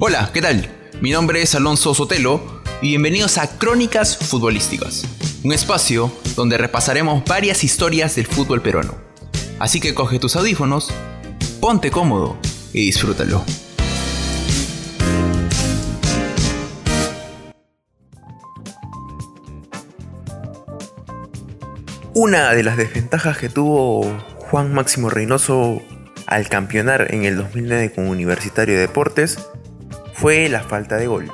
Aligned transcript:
Hola, 0.00 0.30
¿qué 0.32 0.40
tal? 0.40 0.64
Mi 1.00 1.10
nombre 1.10 1.42
es 1.42 1.56
Alonso 1.56 1.92
Sotelo 1.92 2.62
y 2.80 2.90
bienvenidos 2.90 3.36
a 3.36 3.58
Crónicas 3.58 4.16
Futbolísticas, 4.16 5.02
un 5.42 5.52
espacio 5.52 6.12
donde 6.36 6.56
repasaremos 6.56 7.24
varias 7.24 7.64
historias 7.64 8.14
del 8.14 8.28
fútbol 8.28 8.62
peruano. 8.62 8.94
Así 9.58 9.80
que 9.80 9.94
coge 9.94 10.20
tus 10.20 10.36
audífonos, 10.36 10.94
ponte 11.60 11.90
cómodo 11.90 12.38
y 12.72 12.82
disfrútalo. 12.86 13.44
Una 22.14 22.52
de 22.52 22.62
las 22.62 22.76
desventajas 22.76 23.36
que 23.36 23.48
tuvo 23.48 24.04
Juan 24.36 24.72
Máximo 24.72 25.10
Reynoso 25.10 25.82
al 26.26 26.48
campeonar 26.48 27.12
en 27.12 27.24
el 27.24 27.36
2009 27.36 27.94
con 27.94 28.06
Universitario 28.06 28.76
de 28.76 28.82
Deportes 28.82 29.38
fue 30.20 30.48
la 30.48 30.62
falta 30.62 30.96
de 30.96 31.06
gol. 31.06 31.32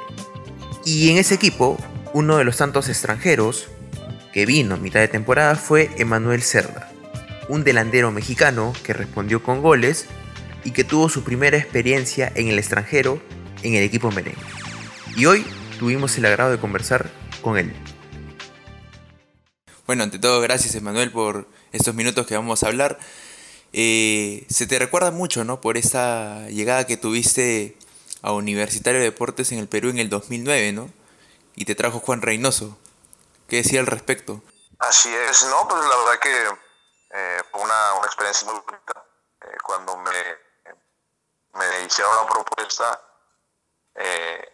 Y 0.84 1.10
en 1.10 1.16
ese 1.16 1.34
equipo, 1.34 1.78
uno 2.12 2.36
de 2.36 2.44
los 2.44 2.58
tantos 2.58 2.88
extranjeros 2.88 3.68
que 4.32 4.44
vino 4.44 4.74
a 4.74 4.78
mitad 4.78 5.00
de 5.00 5.08
temporada 5.08 5.54
fue 5.54 5.90
Emanuel 5.96 6.42
Cerda, 6.42 6.90
un 7.48 7.64
delantero 7.64 8.10
mexicano 8.10 8.74
que 8.82 8.92
respondió 8.92 9.42
con 9.42 9.62
goles 9.62 10.06
y 10.64 10.72
que 10.72 10.84
tuvo 10.84 11.08
su 11.08 11.24
primera 11.24 11.56
experiencia 11.56 12.30
en 12.34 12.48
el 12.48 12.58
extranjero 12.58 13.22
en 13.62 13.74
el 13.74 13.82
equipo 13.82 14.10
merengue. 14.10 14.38
Y 15.16 15.24
hoy 15.24 15.46
tuvimos 15.78 16.18
el 16.18 16.26
agrado 16.26 16.50
de 16.50 16.58
conversar 16.58 17.10
con 17.40 17.56
él. 17.56 17.72
Bueno, 19.86 20.02
ante 20.02 20.18
todo, 20.18 20.40
gracias 20.42 20.74
Emanuel 20.74 21.10
por 21.10 21.48
estos 21.72 21.94
minutos 21.94 22.26
que 22.26 22.34
vamos 22.34 22.62
a 22.62 22.66
hablar. 22.66 22.98
Eh, 23.72 24.44
se 24.48 24.66
te 24.66 24.78
recuerda 24.78 25.10
mucho, 25.10 25.44
¿no? 25.44 25.60
Por 25.62 25.78
esa 25.78 26.48
llegada 26.48 26.86
que 26.86 26.96
tuviste 26.96 27.76
a 28.24 28.32
Universitario 28.32 29.00
de 29.00 29.10
Deportes 29.10 29.52
en 29.52 29.58
el 29.58 29.68
Perú 29.68 29.90
en 29.90 29.98
el 29.98 30.08
2009, 30.08 30.72
¿no? 30.72 30.90
Y 31.56 31.66
te 31.66 31.74
trajo 31.74 32.00
Juan 32.00 32.22
Reynoso. 32.22 32.76
¿Qué 33.48 33.56
decía 33.56 33.80
al 33.80 33.86
respecto? 33.86 34.42
Así 34.78 35.14
es, 35.14 35.44
no, 35.44 35.68
pues 35.68 35.84
la 35.84 35.96
verdad 35.96 36.18
que 36.20 36.46
eh, 37.10 37.42
fue 37.50 37.60
una, 37.60 37.94
una, 37.94 38.06
experiencia 38.06 38.50
muy 38.50 38.60
bonita. 38.60 39.04
Eh, 39.42 39.56
cuando 39.62 39.96
me, 39.98 40.10
me 41.52 41.84
hicieron 41.84 42.16
la 42.16 42.26
propuesta, 42.26 43.00
eh, 43.94 44.48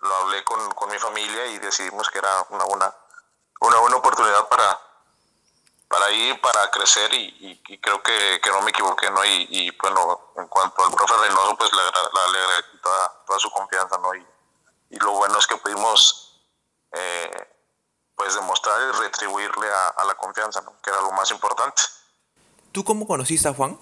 lo 0.00 0.14
hablé 0.16 0.42
con, 0.44 0.70
con, 0.72 0.90
mi 0.90 0.98
familia 0.98 1.46
y 1.48 1.58
decidimos 1.58 2.08
que 2.08 2.18
era 2.18 2.46
una 2.48 2.64
buena, 2.64 2.94
una 3.60 3.78
buena 3.80 3.96
oportunidad 3.96 4.48
para, 4.48 4.80
para 5.88 6.10
ir, 6.10 6.40
para 6.40 6.70
crecer 6.70 7.12
y, 7.14 7.60
y, 7.68 7.78
creo 7.78 8.02
que, 8.02 8.40
que, 8.42 8.50
no 8.50 8.60
me 8.62 8.70
equivoqué, 8.70 9.10
¿no? 9.10 9.24
Y, 9.24 9.46
y, 9.50 9.70
bueno, 9.80 10.32
en 10.36 10.48
cuanto 10.48 10.84
al 10.84 10.92
profe 10.92 11.14
Reynoso, 11.16 11.56
pues 11.56 11.70
le, 11.72 11.80
agradezco 11.80 12.78
toda, 12.82 13.24
toda, 13.26 13.38
su 13.38 13.50
confianza, 13.50 13.98
¿no? 13.98 14.14
Y, 14.14 14.26
y, 14.90 14.98
lo 14.98 15.12
bueno 15.12 15.38
es 15.38 15.46
que 15.46 15.56
pudimos, 15.56 16.40
eh, 16.92 17.48
pues, 18.16 18.34
demostrar 18.34 18.80
y 18.82 18.98
retribuirle 18.98 19.72
a, 19.72 19.88
a, 19.88 20.04
la 20.04 20.14
confianza, 20.14 20.60
¿no? 20.62 20.74
Que 20.82 20.90
era 20.90 21.00
lo 21.00 21.12
más 21.12 21.30
importante. 21.30 21.82
¿Tú 22.72 22.84
cómo 22.84 23.06
conociste 23.06 23.48
a 23.48 23.54
Juan? 23.54 23.78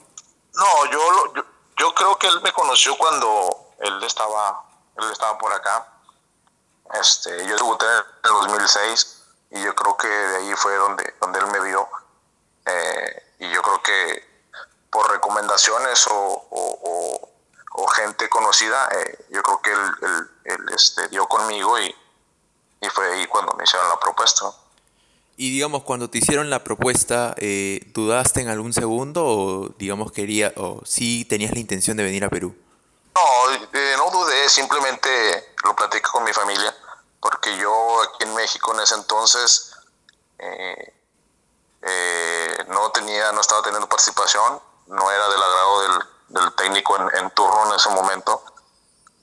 No, 0.55 0.87
yo, 0.91 1.35
yo, 1.35 1.45
yo 1.79 1.95
creo 1.95 2.19
que 2.19 2.29
él 2.29 2.41
me 2.43 2.53
conoció 2.53 2.97
cuando 2.99 3.73
él 3.81 4.03
estaba, 4.03 4.63
él 4.99 5.11
estaba 5.11 5.39
por 5.39 5.53
acá. 5.53 5.89
Este, 6.93 7.47
yo 7.47 7.57
debuté 7.57 7.87
en 7.87 8.31
el 8.31 8.49
2006 8.49 9.24
y 9.51 9.63
yo 9.63 9.75
creo 9.75 9.97
que 9.97 10.09
de 10.09 10.37
ahí 10.37 10.53
fue 10.57 10.75
donde, 10.77 11.15
donde 11.21 11.39
él 11.39 11.47
me 11.47 11.61
vio. 11.61 11.89
Eh, 12.67 13.23
y 13.41 13.53
yo 13.53 13.63
creo 13.63 13.83
que 13.83 14.25
por 14.91 15.11
recomendaciones 15.11 16.07
o, 16.09 16.47
o, 16.51 17.31
o 17.73 17.87
gente 17.89 18.29
conocida, 18.29 18.89
eh, 18.93 19.27
yo 19.31 19.43
creo 19.43 19.61
que 19.61 19.71
él, 19.71 19.81
él, 20.03 20.31
él, 20.45 20.75
este, 20.75 21.09
dio 21.09 21.27
conmigo 21.27 21.79
y, 21.79 21.95
y 22.81 22.89
fue 22.89 23.13
ahí 23.13 23.27
cuando 23.27 23.55
me 23.55 23.65
hicieron 23.65 23.89
la 23.89 23.99
propuesta. 23.99 24.47
Y 25.37 25.51
digamos, 25.51 25.83
cuando 25.83 26.09
te 26.09 26.19
hicieron 26.19 26.49
la 26.49 26.63
propuesta, 26.63 27.35
eh, 27.39 27.81
¿dudaste 27.93 28.41
en 28.41 28.49
algún 28.49 28.73
segundo 28.73 29.27
o 29.27 29.69
digamos 29.79 30.13
quería, 30.13 30.53
o 30.57 30.81
sí 30.85 31.25
tenías 31.25 31.53
la 31.53 31.59
intención 31.59 31.97
de 31.97 32.05
venir 32.05 32.25
a 32.25 32.29
Perú? 32.29 32.57
No, 33.15 33.53
eh, 33.53 33.95
no 33.97 34.11
dudé, 34.11 34.49
simplemente 34.49 35.55
lo 35.65 35.75
platico 35.75 36.13
con 36.13 36.25
mi 36.25 36.33
familia 36.33 36.75
porque 37.25 37.57
yo 37.57 38.03
aquí 38.03 38.25
en 38.25 38.35
México 38.35 38.75
en 38.75 38.81
ese 38.81 38.97
entonces 38.97 39.73
eh, 40.39 40.95
eh, 41.81 42.65
no 42.69 42.91
tenía, 42.91 43.33
no 43.33 43.41
estaba 43.41 43.63
teniendo 43.63 43.89
participación, 43.89 44.61
no 44.89 45.11
era 45.11 45.27
del 45.31 45.43
agrado 45.43 45.81
del, 46.29 46.55
técnico 46.55 46.99
en, 46.99 47.31
turno 47.31 47.67
en 47.67 47.77
ese 47.77 47.89
momento 47.89 48.45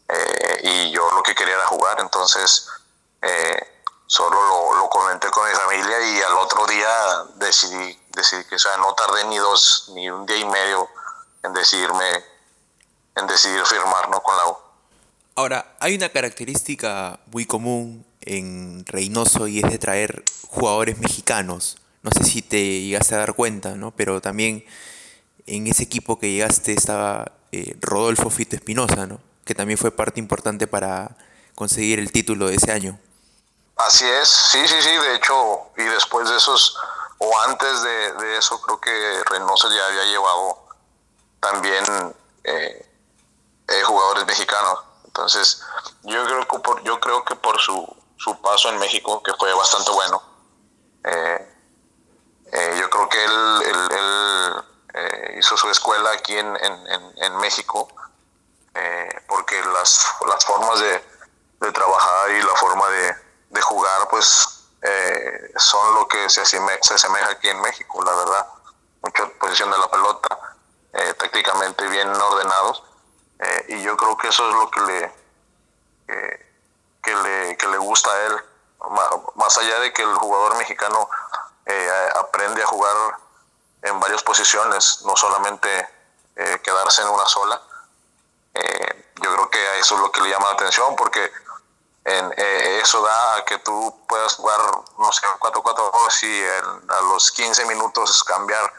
eh, 0.08 0.62
y 0.64 0.92
yo 0.92 1.12
lo 1.12 1.22
que 1.22 1.36
quería 1.36 1.54
era 1.54 1.68
jugar, 1.68 2.00
entonces 2.00 2.68
eh, 3.22 3.84
solo 4.08 4.42
lo, 4.42 4.74
lo, 4.78 4.90
comenté 4.90 5.30
con 5.30 5.48
mi 5.48 5.56
familia 5.56 6.02
y 6.02 6.22
al 6.24 6.38
otro 6.38 6.66
día 6.66 7.24
decidí, 7.36 8.04
decidí 8.10 8.46
que 8.46 8.56
o 8.56 8.60
sea, 8.60 8.78
no 8.78 8.96
tardé 8.96 9.26
ni 9.26 9.38
dos, 9.38 9.92
ni 9.94 10.10
un 10.10 10.26
día 10.26 10.38
y 10.38 10.46
medio 10.46 10.90
en 11.44 11.54
decidirme, 11.54 12.26
en 13.14 13.28
decidir 13.28 13.64
firmar 13.68 14.10
¿no? 14.10 14.24
con 14.24 14.36
la 14.38 14.48
U. 14.48 14.58
Ahora, 15.36 15.76
hay 15.80 15.96
una 15.96 16.10
característica 16.10 17.20
muy 17.28 17.46
común 17.46 18.06
en 18.22 18.86
Reynoso 18.86 19.48
y 19.48 19.60
es 19.60 19.70
de 19.70 19.78
traer 19.78 20.24
jugadores 20.48 20.98
mexicanos. 21.00 21.78
No 22.04 22.12
sé 22.12 22.24
si 22.24 22.42
te 22.42 22.82
llegaste 22.82 23.16
a 23.16 23.20
dar 23.20 23.34
cuenta, 23.34 23.76
¿no? 23.76 23.92
Pero 23.92 24.22
también 24.22 24.66
en 25.46 25.68
ese 25.68 25.84
equipo 25.84 26.20
que 26.20 26.32
llegaste 26.32 26.74
estaba 26.74 27.32
eh, 27.52 27.78
Rodolfo 27.80 28.30
Fito 28.30 28.56
Espinosa, 28.56 29.08
¿no? 29.08 29.22
Que 29.46 29.56
también 29.56 29.78
fue 29.78 29.92
parte 29.92 30.20
importante 30.20 30.68
para 30.68 31.16
conseguir 31.56 32.00
el 32.00 32.12
título 32.12 32.48
de 32.48 32.56
ese 32.56 32.72
año. 32.72 33.00
Así 33.78 34.06
es, 34.06 34.28
sí, 34.28 34.60
sí, 34.68 34.82
sí. 34.82 34.90
De 34.90 35.16
hecho, 35.16 35.72
y 35.78 35.84
después 35.84 36.30
de 36.30 36.38
esos, 36.38 36.78
o 37.18 37.40
antes 37.48 37.84
de, 37.84 38.14
de 38.14 38.38
eso, 38.38 38.62
creo 38.62 38.80
que 38.80 38.92
Reynoso 39.30 39.70
ya 39.70 39.88
había 39.88 40.06
llevado 40.06 40.68
también 41.40 41.84
eh, 42.44 42.86
eh, 43.68 43.82
jugadores 43.84 44.26
mexicanos. 44.28 44.91
Entonces, 45.12 45.62
yo 46.04 46.24
creo 46.26 46.48
que 46.48 46.60
por, 46.60 46.82
yo 46.84 46.98
creo 47.02 47.26
que 47.26 47.36
por 47.36 47.60
su, 47.60 47.86
su 48.16 48.42
paso 48.42 48.70
en 48.70 48.80
México, 48.80 49.22
que 49.22 49.34
fue 49.34 49.54
bastante 49.54 49.92
bueno, 49.92 50.24
eh, 51.04 51.54
eh, 52.54 52.78
yo 52.80 52.90
creo 52.90 53.10
que 53.10 53.26
él, 53.26 53.62
él, 53.66 53.92
él 53.92 54.64
eh, 54.94 55.36
hizo 55.38 55.58
su 55.58 55.70
escuela 55.70 56.12
aquí 56.12 56.38
en, 56.38 56.56
en, 56.56 57.14
en 57.18 57.38
México, 57.38 57.90
porque 59.28 59.62
las, 59.74 60.08
las 60.26 60.46
formas 60.46 60.80
de, 60.80 61.04
de, 61.60 61.72
trabajar 61.74 62.32
y 62.32 62.42
la 62.42 62.56
forma 62.56 62.88
de, 62.88 63.16
de 63.50 63.62
jugar, 63.62 64.08
pues 64.10 64.66
son 65.58 65.96
lo 65.96 66.08
que 66.08 66.30
se 66.30 66.42
asemeja, 66.42 66.80
se 66.82 66.94
asemeja 66.94 67.32
aquí 67.32 67.50
en 67.50 67.60
México, 67.60 68.02
la 68.02 68.16
verdad. 68.16 68.48
Mucha 69.02 69.28
posición 69.40 69.72
de 69.72 69.78
la 69.78 69.92
pelota, 69.92 70.40
tácticamente 71.18 71.86
bien 71.90 72.10
ordenados 72.10 72.91
eh, 73.42 73.66
y 73.70 73.82
yo 73.82 73.98
creo 73.98 74.18
que 74.18 74.28
eso 74.28 74.48
es 74.48 74.56
lo 74.56 74.72
que 74.72 74.82
le, 74.82 75.12
que, 76.08 76.52
que 77.04 77.16
le, 77.16 77.58
que 77.58 77.68
le 77.68 77.78
gusta 77.78 78.12
a 78.12 78.26
él. 78.28 78.44
Más 79.36 79.58
allá 79.58 79.80
de 79.80 79.94
que 79.94 80.02
el 80.02 80.16
jugador 80.16 80.58
mexicano 80.58 81.08
eh, 81.66 82.10
aprende 82.16 82.62
a 82.64 82.66
jugar 82.66 83.18
en 83.84 84.00
varias 84.00 84.24
posiciones, 84.24 85.04
no 85.06 85.16
solamente 85.16 85.88
eh, 86.36 86.60
quedarse 86.64 87.02
en 87.02 87.10
una 87.10 87.26
sola. 87.28 87.62
Eh, 88.54 89.12
yo 89.22 89.34
creo 89.34 89.50
que 89.50 89.80
eso 89.80 89.96
es 89.96 90.02
lo 90.02 90.12
que 90.12 90.22
le 90.22 90.30
llama 90.30 90.48
la 90.48 90.54
atención 90.54 90.96
porque 90.96 91.32
en, 92.04 92.34
eso 92.82 93.02
da 93.02 93.36
a 93.36 93.46
que 93.46 93.60
tú 93.60 94.06
puedas 94.08 94.36
jugar, 94.36 94.60
no 94.98 95.12
sé, 95.12 95.22
4-4-2 95.40 96.24
y 96.24 96.42
en, 96.42 96.92
a 96.92 97.02
los 97.02 97.32
15 97.32 97.66
minutos 97.66 98.24
cambiar 98.24 98.74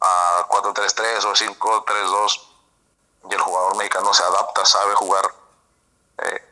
a 0.00 0.46
4-3-3 0.48 1.24
o 1.24 1.32
5-3-2 1.32 2.53
y 3.30 3.34
el 3.34 3.40
jugador 3.40 3.76
mexicano 3.76 4.12
se 4.12 4.22
adapta, 4.22 4.64
sabe 4.64 4.94
jugar 4.94 5.24
eh, 6.18 6.42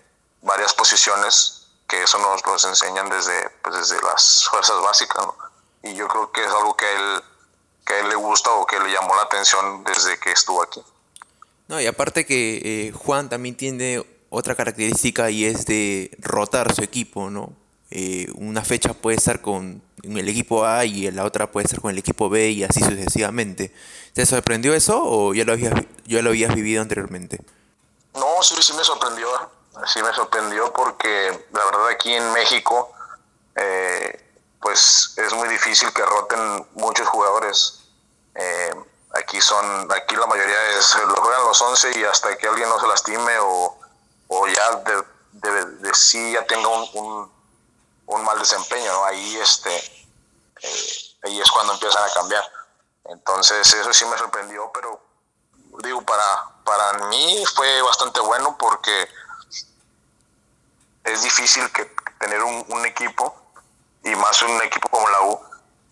varias 0.42 0.74
posiciones, 0.74 1.69
que 1.88 2.02
eso 2.02 2.19
nos 2.19 2.44
los 2.46 2.64
enseñan 2.64 3.08
desde, 3.08 3.50
pues 3.62 3.76
desde 3.76 4.02
las 4.02 4.46
fuerzas 4.50 4.80
básicas, 4.82 5.26
¿no? 5.26 5.36
Y 5.82 5.94
yo 5.94 6.06
creo 6.08 6.30
que 6.30 6.44
es 6.44 6.50
algo 6.50 6.76
que 6.76 6.92
él, 6.92 7.22
que 7.84 7.94
a 7.94 7.98
él 8.00 8.08
le 8.08 8.14
gusta 8.14 8.50
o 8.52 8.66
que 8.66 8.78
le 8.78 8.92
llamó 8.92 9.14
la 9.16 9.22
atención 9.22 9.82
desde 9.84 10.19
que 10.19 10.30
estuvo 10.30 10.62
aquí. 10.62 10.82
No, 11.69 11.80
y 11.80 11.86
aparte 11.86 12.24
que 12.24 12.60
eh, 12.64 12.92
Juan 12.92 13.28
también 13.28 13.56
tiene 13.56 14.04
otra 14.30 14.54
característica 14.54 15.30
y 15.30 15.44
es 15.44 15.66
de 15.66 16.10
rotar 16.19 16.74
su 16.74 16.82
equipo, 16.82 17.30
¿no? 17.30 17.52
Eh, 17.90 18.28
una 18.36 18.64
fecha 18.64 18.94
puede 18.94 19.19
estar 19.19 19.42
con 19.42 19.82
el 20.02 20.28
equipo 20.28 20.64
A 20.64 20.84
y 20.84 21.10
la 21.10 21.25
otra 21.25 21.50
puede 21.50 21.66
estar 21.66 21.81
con 21.81 21.90
el 21.90 21.99
equipo 21.99 22.28
B 22.28 22.50
y 22.50 22.64
así 22.64 22.81
sucesivamente. 22.81 23.75
¿Te 24.12 24.26
sorprendió 24.26 24.75
eso 24.75 25.00
o 25.02 25.34
ya 25.34 25.44
lo 25.44 25.52
habías, 25.52 25.75
ya 26.04 26.22
lo 26.22 26.31
habías 26.31 26.54
vivido 26.54 26.82
anteriormente? 26.82 27.40
No, 28.14 28.43
sí, 28.43 28.54
sí 28.60 28.72
me 28.75 28.84
sorprendió. 28.84 29.28
Sí 29.87 30.02
me 30.02 30.12
sorprendió 30.12 30.72
porque 30.72 31.46
la 31.52 31.64
verdad 31.64 31.88
aquí 31.88 32.12
en 32.12 32.32
México 32.32 32.93
eh, 33.56 34.22
pues 34.60 35.14
es 35.16 35.32
muy 35.34 35.49
difícil 35.49 35.93
que 35.93 36.05
roten 36.05 36.66
muchos 36.75 37.08
jugadores. 37.08 37.81
Eh, 38.34 38.75
aquí 39.14 39.40
son, 39.40 39.90
aquí 39.93 40.14
la 40.16 40.26
mayoría 40.26 40.78
es, 40.78 40.94
lo 41.06 41.14
juegan 41.16 41.44
los 41.44 41.60
11 41.60 41.98
y 41.98 42.05
hasta 42.05 42.37
que 42.37 42.46
alguien 42.46 42.69
no 42.69 42.78
se 42.81 42.87
lastime 42.87 43.38
o, 43.40 43.78
o 44.28 44.46
ya 44.46 44.76
de, 44.76 45.64
de, 45.81 45.94
sí 45.94 46.32
ya 46.32 46.46
tenga 46.46 46.69
un, 46.69 47.31
mal 48.20 48.38
desempeño, 48.38 49.05
ahí 49.05 49.37
este 49.38 49.75
eh, 49.76 50.87
ahí 51.25 51.41
es 51.41 51.50
cuando 51.50 51.73
empiezan 51.75 52.05
a 52.05 52.12
cambiar. 52.12 52.44
Entonces 53.05 53.73
eso 53.75 53.93
sí 53.93 54.05
me 54.06 54.19
sorprendió, 54.19 54.70
pero 54.73 55.00
digo, 55.82 56.03
para, 56.03 56.50
para 56.64 57.06
mí 57.06 57.44
fue 57.55 57.82
bastante 57.82 58.20
bueno 58.20 58.56
porque 58.59 59.09
es 61.05 61.23
difícil 61.23 61.70
que 61.73 61.85
tener 62.19 62.43
un, 62.43 62.64
un 62.69 62.87
equipo 62.87 63.35
y 64.05 64.15
más 64.17 64.43
un 64.43 64.62
equipo 64.62 64.88
como 64.88 65.08
la 65.08 65.23
U 65.23 65.41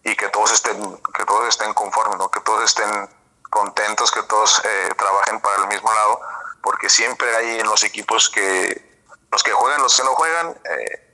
y 0.05 0.17
que 0.17 0.29
todos 0.29 0.53
estén 0.53 1.01
que 1.15 1.25
todos 1.25 1.49
estén 1.49 1.75
conformes, 1.75 2.19
¿no? 2.19 2.31
que 2.31 2.41
todos 2.41 2.65
estén 2.65 3.09
contentos, 3.51 4.11
que 4.11 4.23
todos 4.25 4.63
eh, 4.65 4.89
trabajen 4.97 5.41
para 5.41 5.63
el 5.63 5.69
mismo 5.69 5.93
lado, 5.93 6.21
porque 6.63 6.89
siempre 6.89 7.35
hay 7.37 7.61
en 7.61 7.67
los 7.67 7.83
equipos 7.83 8.31
que 8.31 8.91
los 9.31 9.43
que 9.43 9.53
juegan, 9.53 9.83
los 9.83 9.97
que 9.97 10.05
no 10.05 10.15
juegan, 10.15 10.61
eh, 10.65 11.10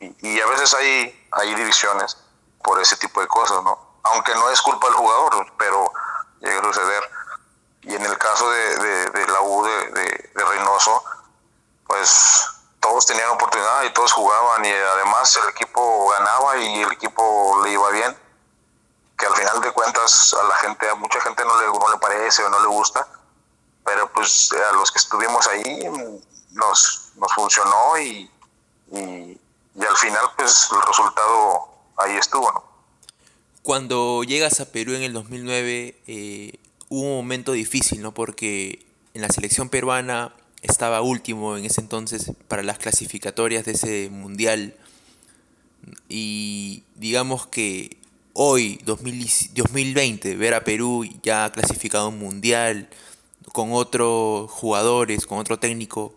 y, 0.00 0.40
a 0.40 0.46
veces 0.46 0.74
hay, 0.74 1.28
hay 1.32 1.54
divisiones 1.54 2.16
por 2.62 2.80
ese 2.80 2.96
tipo 2.96 3.20
de 3.20 3.26
cosas, 3.26 3.62
¿no? 3.62 3.78
Aunque 4.04 4.34
no 4.34 4.50
es 4.50 4.60
culpa 4.62 4.86
del 4.86 4.96
jugador, 4.96 5.46
pero 5.58 5.92
llega 6.40 6.60
a 6.60 6.64
suceder. 6.64 7.10
Y 7.82 7.94
en 7.94 8.04
el 8.04 8.16
caso 8.18 8.50
de, 8.50 8.76
de, 9.10 9.26
la 9.28 9.40
U 9.40 9.64
de, 9.64 9.90
de, 10.34 10.44
Reynoso, 10.44 11.02
pues 11.86 12.44
todos 12.80 13.06
tenían 13.06 13.30
oportunidad 13.30 13.82
y 13.84 13.92
todos 13.92 14.12
jugaban 14.12 14.64
y 14.64 14.70
además 14.70 15.36
el 15.42 15.48
equipo 15.50 16.08
ganaba 16.10 16.56
y 16.58 16.82
el 16.82 16.92
equipo 16.92 17.60
le 17.64 17.72
iba 17.72 17.90
bien 17.90 18.16
que 19.18 19.26
al 19.26 19.34
final 19.34 19.60
de 19.60 19.72
cuentas 19.72 20.34
a 20.34 20.44
la 20.44 20.56
gente 20.56 20.88
a 20.88 20.94
mucha 20.94 21.20
gente 21.20 21.44
no 21.44 21.60
le, 21.60 21.66
no 21.66 21.90
le 21.90 21.98
parece 21.98 22.44
o 22.44 22.48
no 22.48 22.60
le 22.60 22.68
gusta 22.68 23.06
pero 23.88 24.12
pues 24.12 24.52
a 24.52 24.72
los 24.74 24.92
que 24.92 24.98
estuvimos 24.98 25.46
ahí 25.46 25.88
nos, 26.50 27.12
nos 27.16 27.32
funcionó 27.34 27.98
y, 27.98 28.30
y, 28.92 29.40
y 29.78 29.84
al 29.84 29.96
final 29.96 30.24
pues 30.36 30.68
el 30.72 30.86
resultado 30.86 31.68
ahí 31.96 32.16
estuvo 32.16 32.50
¿no? 32.52 32.64
cuando 33.62 34.24
llegas 34.24 34.60
a 34.60 34.72
Perú 34.72 34.94
en 34.94 35.02
el 35.02 35.12
2009 35.12 36.02
eh, 36.06 36.58
hubo 36.88 37.02
un 37.02 37.16
momento 37.16 37.52
difícil 37.52 38.02
no 38.02 38.12
porque 38.14 38.86
en 39.14 39.22
la 39.22 39.28
selección 39.28 39.68
peruana 39.68 40.32
estaba 40.62 41.02
último 41.02 41.56
en 41.56 41.64
ese 41.64 41.80
entonces 41.80 42.32
para 42.48 42.62
las 42.62 42.78
clasificatorias 42.78 43.64
de 43.64 43.72
ese 43.72 44.10
mundial. 44.10 44.74
Y 46.08 46.84
digamos 46.96 47.46
que 47.46 47.96
hoy, 48.32 48.80
2020, 48.84 50.36
ver 50.36 50.54
a 50.54 50.64
Perú 50.64 51.04
ya 51.22 51.50
clasificado 51.52 52.08
un 52.08 52.18
mundial, 52.18 52.88
con 53.52 53.72
otros 53.72 54.50
jugadores, 54.50 55.26
con 55.26 55.38
otro 55.38 55.58
técnico, 55.58 56.14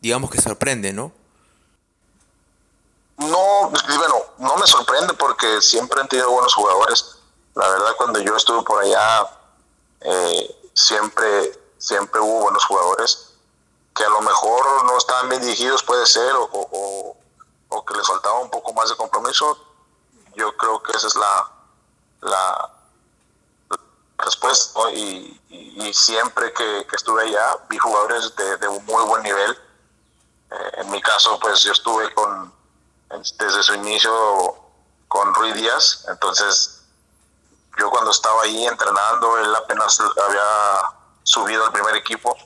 digamos 0.00 0.30
que 0.30 0.40
sorprende, 0.40 0.92
¿no? 0.92 1.12
No, 3.18 3.70
bueno, 3.70 4.14
no 4.38 4.56
me 4.56 4.66
sorprende 4.66 5.12
porque 5.14 5.60
siempre 5.60 6.00
han 6.00 6.08
tenido 6.08 6.30
buenos 6.30 6.54
jugadores. 6.54 7.18
La 7.54 7.68
verdad, 7.68 7.96
cuando 7.96 8.20
yo 8.20 8.36
estuve 8.36 8.62
por 8.62 8.80
allá, 8.80 9.28
eh, 10.00 10.70
siempre, 10.72 11.58
siempre 11.78 12.20
hubo 12.20 12.42
buenos 12.42 12.64
jugadores 12.64 13.28
que 13.98 14.04
a 14.04 14.08
lo 14.10 14.20
mejor 14.20 14.84
no 14.84 14.96
estaban 14.96 15.28
bien 15.28 15.42
dirigidos, 15.42 15.82
puede 15.82 16.06
ser, 16.06 16.32
o, 16.36 17.16
o, 17.68 17.84
que 17.84 17.94
les 17.94 18.06
faltaba 18.06 18.38
un 18.38 18.50
poco 18.50 18.72
más 18.72 18.88
de 18.88 18.96
compromiso. 18.96 19.58
Yo 20.36 20.56
creo 20.56 20.80
que 20.80 20.92
esa 20.96 21.08
es 21.08 21.16
la, 21.16 21.50
la, 22.20 22.70
respuesta. 24.18 24.92
Y, 24.92 25.34
siempre 25.92 26.52
que, 26.52 26.86
estuve 26.92 27.22
allá, 27.22 27.56
vi 27.68 27.78
jugadores 27.78 28.32
de, 28.36 28.68
un 28.68 28.84
muy 28.84 29.04
buen 29.06 29.22
nivel. 29.22 29.58
Eh, 30.50 30.70
en 30.76 30.90
mi 30.90 31.00
caso, 31.00 31.38
pues 31.40 31.62
yo 31.62 31.72
estuve 31.72 32.12
con 32.14 32.52
desde 33.10 33.62
su 33.62 33.74
inicio 33.74 34.54
con 35.08 35.34
Ruiz 35.34 35.54
Díaz, 35.54 36.04
entonces 36.08 36.82
yo 37.78 37.90
cuando 37.90 38.10
estaba 38.10 38.42
ahí 38.42 38.66
entrenando, 38.66 39.38
él 39.38 39.54
apenas 39.54 40.00
había 40.00 40.82
subido 41.22 41.64
al 41.64 41.72
primer 41.72 41.96
equipo 41.96 42.36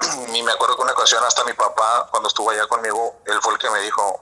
y 0.34 0.42
me 0.42 0.52
acuerdo 0.52 0.76
que 0.76 0.82
una 0.82 0.92
ocasión 0.92 1.22
hasta 1.24 1.44
mi 1.44 1.52
papá, 1.52 2.08
cuando 2.10 2.28
estuvo 2.28 2.50
allá 2.50 2.66
conmigo, 2.66 3.20
él 3.26 3.40
fue 3.40 3.54
el 3.54 3.58
que 3.58 3.70
me 3.70 3.80
dijo 3.80 4.20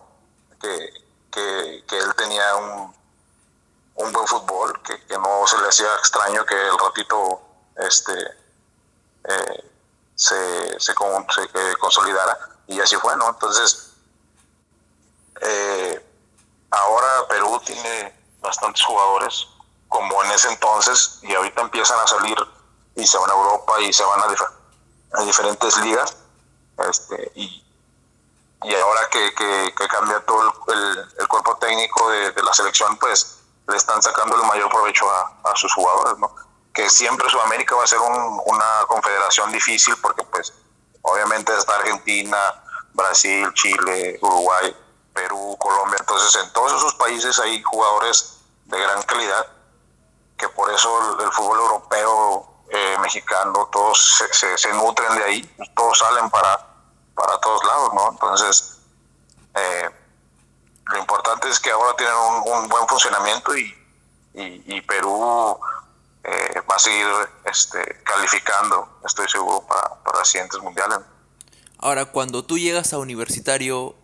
que, 0.61 0.93
que, 1.31 1.99
él 1.99 2.15
tenía 2.17 2.57
un, 2.57 2.95
un 3.97 4.13
buen 4.13 4.27
fútbol, 4.27 4.81
que, 4.83 5.05
que, 5.07 5.19
no 5.19 5.47
se 5.47 5.59
le 5.59 5.69
hacía 5.69 5.93
extraño 5.97 6.45
que 6.45 6.55
el 6.55 6.79
ratito 6.79 7.41
este, 7.77 8.15
eh, 9.25 9.71
se, 10.15 10.81
se, 10.81 10.95
se 10.95 10.95
consolidara. 11.79 12.39
Y 12.69 12.81
así 12.81 12.97
fue, 12.97 13.17
¿no? 13.17 13.29
Entonces, 13.29 13.86
eh, 15.43 16.07
ahora 16.71 17.29
Perú 17.29 17.61
tiene 17.65 18.15
bastantes 18.41 18.85
jugadores, 18.85 19.49
como 19.89 20.23
en 20.25 20.31
ese 20.33 20.49
entonces, 20.49 21.19
y 21.23 21.35
ahorita 21.35 21.63
empiezan 21.63 21.99
a 22.01 22.07
salir 22.07 22.37
y 22.95 23.07
se 23.07 23.19
van 23.19 23.31
a 23.31 23.35
Europa 23.35 23.81
y 23.81 23.93
se 23.93 24.05
van 24.05 24.21
a 24.23 25.23
diferentes 25.25 25.77
ligas. 25.79 26.17
Este, 26.89 27.33
y, 27.35 27.63
ahora 28.83 29.09
que, 29.11 29.33
cambia 29.89 30.21
todo 30.21 30.53
el, 30.69 31.29
cuerpo 31.29 31.57
técnico 31.59 32.11
de, 32.11 32.43
la 32.43 32.53
selección, 32.53 32.97
pues 32.99 33.39
le 33.69 33.77
están 33.77 34.03
sacando 34.03 34.37
el 34.37 34.43
mayor 34.47 34.69
provecho 34.71 35.11
a, 35.11 35.51
a 35.51 35.57
sus 35.57 35.73
jugadores, 35.75 36.19
¿no? 36.19 36.35
Que 36.73 36.89
siempre 36.91 37.29
Sudamérica 37.31 37.75
va 37.75 37.85
a 37.85 37.87
ser 37.87 37.99
una 38.01 38.87
confederación 38.87 39.51
difícil 39.51 39.95
porque, 40.03 40.23
pues, 40.25 40.53
obviamente 41.03 41.55
está 41.57 41.75
Argentina, 41.77 42.39
Brasil, 42.93 43.53
Chile, 43.55 44.19
Uruguay, 44.21 44.75
Perú, 45.17 45.57
Colombia. 45.59 45.97
Entonces, 45.99 46.43
en 46.45 46.53
todos 46.53 46.73
esos 46.75 46.95
países 46.95 47.39
hay 47.41 47.63
jugadores 47.63 48.37
de 48.67 48.79
gran 48.79 49.03
calidad, 49.03 49.47
que 50.37 50.49
por 50.51 50.71
eso 50.71 51.19
el 51.21 51.33
fútbol 51.33 51.59
europeo 51.59 52.47
eh, 52.69 52.97
mexicano, 53.01 53.69
todos 53.73 54.23
se, 54.33 54.59
se, 54.59 54.73
nutren 54.75 55.17
de 55.17 55.25
ahí, 55.25 55.57
todos 55.75 55.99
salen 55.99 56.29
para, 56.31 56.67
para 57.15 57.39
todos 57.41 57.65
lados, 57.65 57.95
¿no? 57.95 58.11
Entonces, 58.11 58.79
eh, 59.55 59.89
lo 60.87 60.99
importante 60.99 61.49
es 61.49 61.59
que 61.59 61.71
ahora 61.71 61.97
tienen 61.97 62.15
un, 62.45 62.69
buen 62.69 62.87
funcionamiento 62.87 63.57
y, 63.57 63.75
y, 64.35 64.81
Perú 64.83 65.59
eh, 66.25 66.61
va 66.71 66.75
a 66.77 66.79
seguir 66.79 67.07
este, 67.45 68.03
calificando, 68.05 68.99
estoy 69.05 69.29
seguro, 69.29 69.63
para, 69.67 69.95
para 70.03 70.25
siguientes 70.25 70.61
mundiales. 70.61 70.99
Ahora, 71.79 72.05
cuando 72.07 72.45
tú 72.45 72.59
llegas 72.59 72.93
a 72.93 72.99
universitario, 72.99 73.95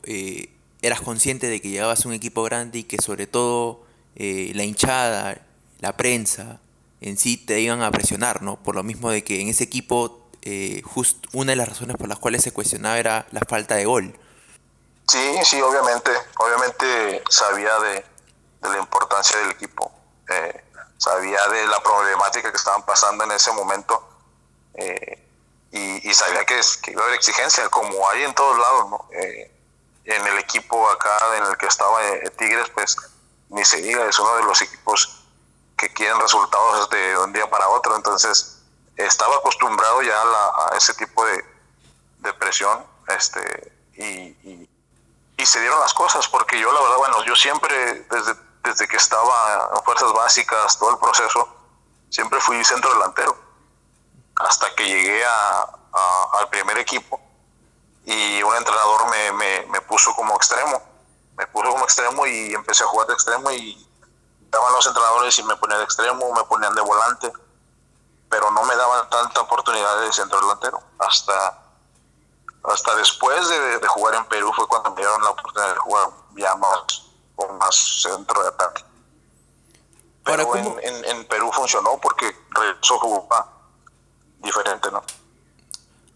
eras 0.83 1.01
consciente 1.01 1.49
de 1.49 1.61
que 1.61 1.71
llegabas 1.71 2.05
a 2.05 2.09
un 2.09 2.15
equipo 2.15 2.43
grande 2.43 2.81
y 2.81 2.85
que 2.85 2.99
sobre 2.99 3.27
todo 3.27 3.85
la 4.15 4.65
hinchada, 4.65 5.41
la 5.81 5.97
prensa, 5.97 6.61
en 7.03 7.19
sí 7.19 7.37
te 7.37 7.61
iban 7.61 7.83
a 7.83 7.91
presionar, 7.91 8.43
¿no? 8.43 8.57
Por 8.57 8.77
lo 8.77 8.85
mismo 8.85 9.11
de 9.11 9.25
que 9.25 9.41
en 9.41 9.49
ese 9.49 9.65
equipo, 9.65 10.29
eh, 10.43 10.83
justo 10.85 11.29
una 11.33 11.53
de 11.53 11.57
las 11.57 11.69
razones 11.69 11.97
por 11.97 12.09
las 12.09 12.19
cuales 12.19 12.43
se 12.43 12.53
cuestionaba 12.53 12.99
era 12.99 13.27
la 13.33 13.41
falta 13.41 13.75
de 13.75 13.85
gol. 13.85 14.17
Sí, 15.09 15.39
sí, 15.45 15.61
obviamente, 15.61 16.13
obviamente 16.39 17.23
sabía 17.29 17.77
de, 17.81 18.05
la 18.63 18.79
importancia 18.79 19.37
del 19.41 19.51
equipo, 19.51 19.91
eh, 20.29 20.65
sabía 20.97 21.41
de 21.49 21.67
la 21.67 21.83
problemática 21.83 22.51
que 22.51 22.57
estaban 22.57 22.87
pasando 22.87 23.25
en 23.25 23.33
ese 23.33 23.51
momento 23.53 24.09
eh, 24.75 25.19
y, 25.73 26.15
sabía 26.15 26.45
que, 26.45 26.61
que, 26.83 26.93
iba 26.93 27.03
a 27.03 27.05
haber 27.07 27.17
exigencia, 27.17 27.69
como 27.69 28.09
hay 28.11 28.23
en 28.23 28.35
todos 28.35 28.57
lados, 28.59 28.91
¿no? 28.91 29.09
En 30.05 30.27
el 30.27 30.39
equipo 30.39 30.89
acá 30.91 31.37
en 31.37 31.45
el 31.45 31.57
que 31.57 31.67
estaba 31.67 32.01
Tigres, 32.37 32.69
pues 32.75 32.97
ni 33.51 33.65
se 33.65 33.81
diga, 33.81 34.05
es 34.07 34.19
uno 34.19 34.37
de 34.37 34.43
los 34.45 34.61
equipos 34.63 35.25
que 35.77 35.93
quieren 35.93 36.19
resultados 36.21 36.89
de 36.91 37.19
un 37.19 37.33
día 37.33 37.49
para 37.49 37.69
otro. 37.69 37.95
Entonces, 37.97 38.63
estaba 38.97 39.37
acostumbrado 39.37 40.03
ya 40.03 40.21
a, 40.21 40.77
ese 40.77 40.95
tipo 40.95 41.25
de, 41.27 41.45
presión 42.39 42.85
este, 43.09 43.73
y, 43.95 44.69
y, 45.37 45.47
se 45.47 45.61
dieron 45.61 45.81
las 45.81 45.93
cosas, 45.93 46.29
porque 46.29 46.59
yo 46.59 46.73
la 46.73 46.81
verdad, 46.81 46.97
bueno, 46.99 47.25
yo 47.25 47.35
siempre, 47.35 48.07
desde, 48.09 48.35
desde 48.63 48.87
que 48.87 48.97
estaba 48.97 49.71
en 49.77 49.83
fuerzas 49.83 50.13
básicas, 50.13 50.79
todo 50.79 50.93
el 50.93 50.99
proceso, 50.99 51.49
siempre 52.11 52.41
fui 52.41 52.65
centro 52.65 52.93
delantero, 52.95 53.37
hasta 54.37 54.73
que 54.77 54.87
llegué 54.87 55.25
a, 55.25 55.67
al 56.39 56.49
primer 56.49 56.79
equipo 56.79 57.21
y 58.05 58.43
un 58.43 58.57
entrenador 58.57 59.11
me, 59.11 59.33
me, 59.33 59.67
me 59.67 59.81
puso 59.83 60.15
como 60.15 60.35
extremo, 60.35 60.83
me 61.37 61.47
puso 61.47 61.71
como 61.71 61.85
extremo 61.85 62.27
y 62.27 62.55
empecé 62.55 62.85
a 62.85 62.89
jugar 62.89 63.07
de 63.07 63.15
extremo 63.15 63.51
y 63.51 63.89
daban 64.53 64.73
los 64.75 64.87
entrenadores 64.87 65.39
y 65.39 65.43
me 65.45 65.57
ponían 65.57 65.79
de 65.79 65.85
extremo, 65.85 66.33
me 66.33 66.45
ponían 66.45 66.75
de 66.75 66.83
volante, 66.83 67.33
pero 68.29 68.51
no 68.51 68.63
me 68.65 68.77
daban 68.77 69.09
tanta 69.09 69.41
oportunidad 69.41 70.01
de 70.01 70.13
centro 70.13 70.41
delantero. 70.41 70.81
Hasta, 70.99 71.59
hasta 72.65 72.95
después 72.97 73.49
de, 73.49 73.87
jugar 73.89 74.15
en 74.15 74.25
Perú 74.27 74.53
fue 74.55 74.67
cuando 74.69 74.91
me 74.91 74.97
dieron 74.97 75.23
la 75.23 75.31
oportunidad 75.31 75.73
de 75.73 75.79
jugar 75.79 76.09
ya 76.37 76.55
más, 76.57 77.03
con 77.35 77.59
más 77.59 77.75
centro 78.03 78.43
de 78.43 78.49
ataque. 78.49 78.85
Pero 80.25 80.57
en, 80.57 81.05
en, 81.05 81.25
Perú 81.27 81.51
funcionó 81.53 81.99
porque 82.01 82.33
regresó 82.51 82.99
jugaba 82.99 83.49
diferente, 84.39 84.91
¿no? 84.91 85.03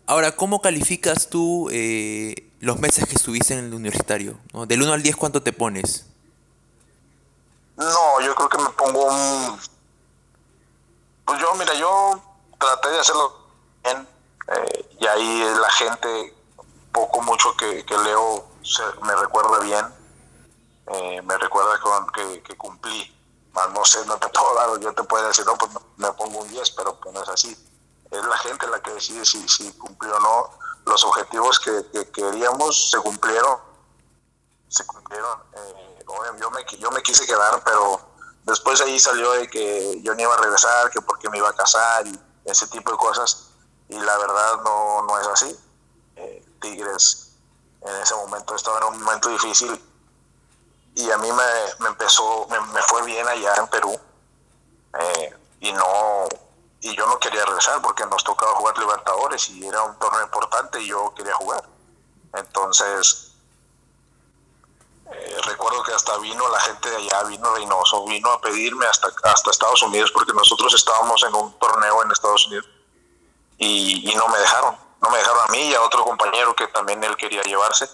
Ahora, 0.08 0.36
¿cómo 0.36 0.62
calificas 0.62 1.28
tú 1.30 1.68
eh, 1.72 2.48
los 2.60 2.78
meses 2.78 3.08
que 3.08 3.16
estuviste 3.16 3.54
en 3.54 3.64
el 3.64 3.74
universitario? 3.74 4.38
Del 4.68 4.82
1 4.82 4.92
al 4.92 5.02
10, 5.02 5.16
¿cuánto 5.16 5.42
te 5.42 5.52
pones? 5.52 6.06
No, 7.76 8.20
yo 8.20 8.32
creo 8.36 8.48
que 8.48 8.58
me 8.58 8.70
pongo 8.70 9.06
un... 9.06 9.60
Pues 11.24 11.40
yo, 11.40 11.52
mira, 11.56 11.74
yo 11.74 12.22
traté 12.56 12.90
de 12.90 13.00
hacerlo 13.00 13.36
bien 13.82 14.06
eh, 14.46 14.96
y 15.00 15.06
ahí 15.08 15.44
la 15.60 15.70
gente, 15.72 16.34
poco 16.92 17.20
mucho 17.22 17.56
que, 17.56 17.84
leo, 18.04 18.46
me 19.02 19.16
recuerda 19.16 19.58
bien, 19.58 19.86
eh, 20.86 21.20
me 21.22 21.36
recuerda 21.36 21.80
con, 21.80 22.06
que, 22.12 22.42
que 22.44 22.56
cumplí. 22.56 23.12
no 23.74 23.84
sé, 23.84 24.06
no 24.06 24.16
te 24.18 24.28
puedo 24.28 24.54
dar, 24.54 24.78
yo 24.78 24.92
te 24.92 25.02
puedo 25.02 25.26
decir, 25.26 25.44
no, 25.44 25.58
pues 25.58 25.72
me 25.96 26.12
pongo 26.12 26.42
un 26.42 26.48
10, 26.48 26.70
pero 26.70 26.94
pues 27.00 27.12
no 27.12 27.24
es 27.24 27.28
así 27.28 27.56
es 28.10 28.24
la 28.24 28.38
gente 28.38 28.66
la 28.68 28.80
que 28.80 28.92
decide 28.92 29.24
si, 29.24 29.48
si 29.48 29.72
cumplió 29.74 30.16
o 30.16 30.20
no. 30.20 30.50
Los 30.84 31.04
objetivos 31.04 31.58
que, 31.60 32.10
queríamos 32.12 32.90
se 32.90 32.98
cumplieron. 32.98 33.58
Se 34.68 34.84
cumplieron. 34.86 35.40
Eh, 35.52 36.04
yo, 36.40 36.50
me, 36.50 36.64
yo 36.78 36.90
me 36.90 37.02
quise 37.02 37.26
quedar, 37.26 37.62
pero 37.64 38.00
después 38.44 38.80
ahí 38.80 38.98
salió 38.98 39.32
de 39.32 39.48
que 39.48 40.00
yo 40.02 40.14
no 40.14 40.22
iba 40.22 40.34
a 40.34 40.38
regresar, 40.38 40.90
que 40.90 41.00
porque 41.00 41.28
me 41.28 41.38
iba 41.38 41.48
a 41.48 41.52
casar 41.52 42.06
y 42.06 42.20
ese 42.44 42.66
tipo 42.68 42.92
de 42.92 42.96
cosas. 42.96 43.50
Y 43.88 43.98
la 43.98 44.16
verdad 44.18 44.62
no, 44.64 45.02
no 45.02 45.18
es 45.18 45.26
así. 45.26 45.58
Eh, 46.16 46.44
Tigres 46.60 47.32
en 47.82 47.94
ese 47.96 48.14
momento 48.14 48.54
estaba 48.54 48.78
en 48.78 48.84
un 48.84 49.02
momento 49.02 49.28
difícil 49.28 49.80
y 50.96 51.10
a 51.10 51.18
mí 51.18 51.30
me, 51.30 51.44
me 51.80 51.88
empezó, 51.88 52.46
me, 52.48 52.58
me, 52.72 52.82
fue 52.82 53.04
bien 53.04 53.28
allá 53.28 53.54
en 53.56 53.68
Perú. 53.68 54.00
Eh, 54.98 55.36
y 55.60 55.72
no, 55.72 56.26
y 56.80 56.96
yo 56.96 57.06
no 57.06 57.18
quería 57.18 57.44
regresar 57.44 57.80
porque 57.82 58.04
nos 58.06 58.22
tocaba 58.22 58.54
jugar 58.56 58.78
Libertadores 58.78 59.48
y 59.50 59.66
era 59.66 59.82
un 59.82 59.98
torneo 59.98 60.22
importante 60.22 60.80
y 60.80 60.88
yo 60.88 61.12
quería 61.14 61.34
jugar. 61.34 61.62
Entonces, 62.34 63.32
eh, 65.10 65.36
recuerdo 65.44 65.82
que 65.82 65.92
hasta 65.92 66.18
vino 66.18 66.48
la 66.48 66.60
gente 66.60 66.90
de 66.90 66.96
allá, 66.96 67.22
vino 67.24 67.54
Reynoso, 67.54 68.04
vino 68.04 68.30
a 68.30 68.40
pedirme 68.40 68.86
hasta, 68.86 69.08
hasta 69.24 69.50
Estados 69.50 69.82
Unidos 69.82 70.10
porque 70.12 70.32
nosotros 70.32 70.74
estábamos 70.74 71.22
en 71.24 71.34
un 71.34 71.58
torneo 71.58 72.02
en 72.02 72.10
Estados 72.10 72.46
Unidos 72.46 72.66
y, 73.58 74.14
no 74.16 74.28
me 74.28 74.38
dejaron. 74.38 74.76
No 75.00 75.10
me 75.10 75.18
dejaron 75.18 75.42
a 75.48 75.52
mí 75.52 75.58
y 75.58 75.74
a 75.74 75.82
otro 75.82 76.04
compañero 76.04 76.54
que 76.54 76.66
también 76.68 77.02
él 77.04 77.16
quería 77.16 77.42
llevarse. 77.42 77.88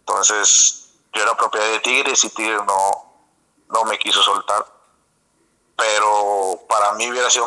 Entonces, 0.00 0.90
yo 1.12 1.22
era 1.22 1.36
propiedad 1.36 1.66
de 1.66 1.80
Tigres 1.80 2.22
y 2.24 2.30
Tigres 2.30 2.60
no, 2.64 2.90
no 3.70 3.84
me 3.84 3.98
quiso 3.98 4.22
soltar. 4.22 4.66
Pero 5.76 6.60
para 6.68 6.92
mí 6.92 7.10
hubiera 7.10 7.30
sido 7.30 7.46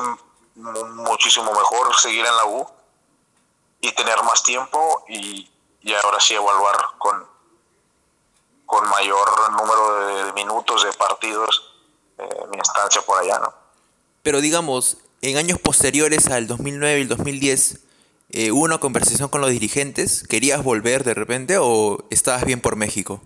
muchísimo 0.56 1.52
mejor 1.52 1.96
seguir 1.96 2.26
en 2.26 2.36
la 2.36 2.46
U 2.46 2.68
y 3.80 3.92
tener 3.94 4.22
más 4.24 4.44
tiempo 4.44 5.04
y, 5.08 5.50
ahora 6.04 6.20
sí 6.20 6.36
evaluar 6.36 6.76
con, 6.98 7.26
con 8.66 8.88
mayor 8.90 9.52
número 9.52 10.26
de 10.26 10.34
minutos 10.34 10.84
de 10.84 10.94
partidos 10.94 11.74
eh, 12.18 12.30
mi 12.52 12.60
estancia 12.60 13.02
por 13.02 13.20
allá, 13.20 13.40
¿no? 13.40 13.54
Pero 14.24 14.40
digamos, 14.42 14.98
en 15.22 15.38
años 15.38 15.60
posteriores 15.60 16.28
al 16.28 16.48
2009 16.48 17.00
y 17.00 17.02
el 17.02 17.08
2010, 17.08 17.80
eh, 18.30 18.52
¿hubo 18.52 18.64
una 18.64 18.78
conversación 18.78 19.30
con 19.30 19.42
los 19.42 19.50
dirigentes? 19.50 20.28
¿Querías 20.28 20.64
volver 20.64 21.04
de 21.04 21.16
repente 21.16 21.58
o 21.60 22.06
estabas 22.12 22.46
bien 22.46 22.62
por 22.62 22.76
México? 22.76 23.22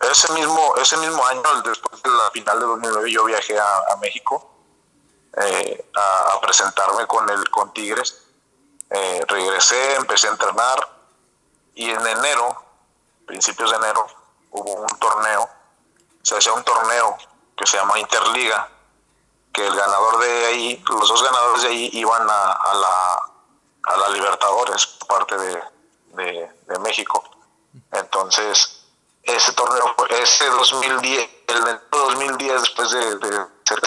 Ese 0.00 0.32
mismo, 0.32 0.76
ese 0.80 0.96
mismo 0.98 1.24
año, 1.26 1.42
después 1.64 2.00
de 2.02 2.10
la 2.10 2.30
final 2.30 2.60
de 2.60 2.66
2009, 2.66 3.10
yo 3.10 3.24
viajé 3.24 3.58
a 3.58 3.96
México 4.00 4.53
eh, 5.36 5.90
a, 5.94 6.40
presentarme 6.40 7.06
con, 7.06 7.28
el, 7.28 7.50
con 7.50 7.72
Tigres. 7.72 8.22
Eh, 8.90 9.24
regresé, 9.26 9.96
empecé 9.96 10.28
a 10.28 10.32
entrenar 10.32 10.94
y 11.74 11.90
en 11.90 12.06
enero, 12.06 12.64
principios 13.26 13.70
de 13.70 13.76
enero, 13.76 14.06
hubo 14.50 14.74
un 14.74 14.98
torneo, 14.98 15.48
se 16.22 16.36
hacía 16.36 16.52
un 16.52 16.62
torneo 16.62 17.16
que 17.56 17.66
se 17.66 17.76
llama 17.76 17.98
Interliga, 17.98 18.68
que 19.52 19.66
el 19.66 19.74
ganador 19.74 20.18
de 20.18 20.46
ahí, 20.46 20.84
los 20.88 21.08
dos 21.08 21.22
ganadores 21.22 21.62
de 21.62 21.68
ahí 21.68 21.90
iban 21.92 22.28
a, 22.28 22.52
a 22.52 22.74
la, 22.74 23.14
a 23.86 23.96
la 23.96 24.08
Libertadores, 24.10 24.86
parte 25.08 25.36
de, 25.36 25.62
de, 26.12 26.78
México. 26.80 27.22
Entonces, 27.92 28.84
ese 29.22 29.52
torneo, 29.52 29.94
ese 30.10 30.46
2010, 30.46 31.30
el 31.48 31.80
2010, 31.90 32.60
después 32.60 32.90
de, 32.90 33.16
de 33.16 33.46
ser 33.64 33.80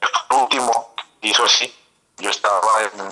el 0.00 0.36
último 0.36 0.94
hizo 1.20 1.44
así. 1.44 1.74
Yo 2.18 2.30
estaba 2.30 2.82
en, 2.82 3.10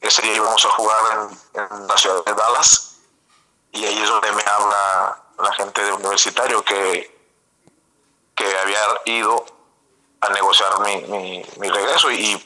ese 0.00 0.22
día 0.22 0.36
íbamos 0.36 0.64
a 0.64 0.70
jugar 0.70 1.28
en, 1.54 1.86
la 1.86 1.96
ciudad 1.96 2.24
de 2.24 2.34
Dallas 2.34 2.98
y 3.72 3.84
ahí 3.84 3.98
es 4.02 4.08
donde 4.08 4.32
me 4.32 4.42
habla 4.42 5.22
la 5.38 5.52
gente 5.52 5.82
de 5.82 5.92
universitario 5.92 6.64
que, 6.64 7.16
que 8.34 8.58
había 8.58 8.80
ido 9.06 9.44
a 10.20 10.30
negociar 10.30 10.80
mi, 10.80 11.42
mi, 11.58 11.68
regreso 11.68 12.10
y, 12.10 12.44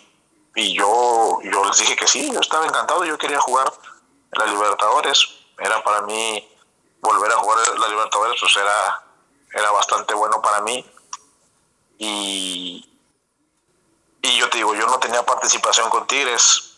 y, 0.55 0.75
yo, 0.75 1.39
yo 1.43 1.65
les 1.65 1.79
dije 1.79 1.97
que 1.97 2.07
sí, 2.07 2.31
yo 2.33 2.41
estaba 2.41 2.67
encantado, 2.67 3.05
yo 3.05 3.17
quería 3.17 3.41
jugar 3.41 3.73
en 4.33 4.39
la 4.39 4.47
Libertadores, 4.47 5.27
era 5.59 5.83
para 5.83 6.03
mí 6.03 6.49
volver 7.01 7.33
a 7.33 7.37
jugar 7.37 7.79
la 7.79 7.89
Libertadores, 7.89 8.39
pues 8.41 8.57
era, 8.57 9.03
era 9.55 9.71
bastante 9.71 10.15
bueno 10.15 10.41
para 10.43 10.61
mí 10.61 10.85
y, 11.99 12.92
y 14.23 14.39
yo 14.39 14.49
te 14.49 14.59
digo, 14.59 14.75
yo 14.75 14.87
no 14.87 14.99
tenía 15.01 15.25
participación 15.27 15.91
con 15.91 16.07
Tigres 16.07 16.77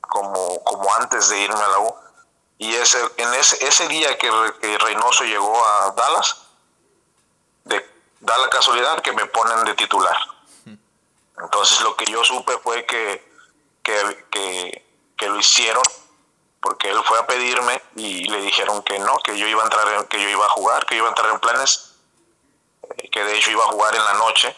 como, 0.00 0.62
como 0.64 0.92
antes 0.96 1.28
de 1.28 1.38
irme 1.38 1.62
a 1.62 1.68
la 1.68 1.78
U. 1.78 1.94
Y 2.58 2.74
ese, 2.74 2.98
en 3.16 3.32
ese, 3.34 3.64
ese 3.66 3.88
día 3.88 4.18
que, 4.18 4.30
Reynoso 4.78 5.24
llegó 5.24 5.64
a 5.64 5.92
Dallas, 5.92 6.42
de, 7.64 7.88
da 8.20 8.36
la 8.36 8.48
casualidad 8.50 9.00
que 9.00 9.12
me 9.12 9.26
ponen 9.26 9.64
de 9.64 9.74
titular. 9.74 10.16
Entonces 11.38 11.80
lo 11.80 11.96
que 11.96 12.04
yo 12.06 12.22
supe 12.24 12.58
fue 12.58 12.84
que, 12.84 13.32
que, 13.82 15.28
lo 15.28 15.38
hicieron 15.38 15.84
porque 16.60 16.90
él 16.90 17.00
fue 17.04 17.18
a 17.18 17.26
pedirme 17.26 17.80
y 17.94 18.24
le 18.28 18.40
dijeron 18.42 18.82
que 18.82 18.98
no, 18.98 19.18
que 19.18 19.38
yo 19.38 19.46
iba 19.46 19.62
a 19.62 19.64
entrar, 19.64 20.08
que 20.08 20.20
yo 20.20 20.28
iba 20.28 20.44
a 20.44 20.48
jugar, 20.50 20.84
que 20.84 20.96
iba 20.96 21.06
a 21.06 21.10
entrar 21.10 21.30
en 21.30 21.38
planes, 21.38 21.94
eh, 22.96 23.08
que 23.08 23.22
de 23.22 23.38
hecho 23.38 23.52
iba 23.52 23.62
a 23.62 23.68
jugar 23.68 23.94
en 23.94 24.04
la 24.04 24.14
noche 24.14 24.56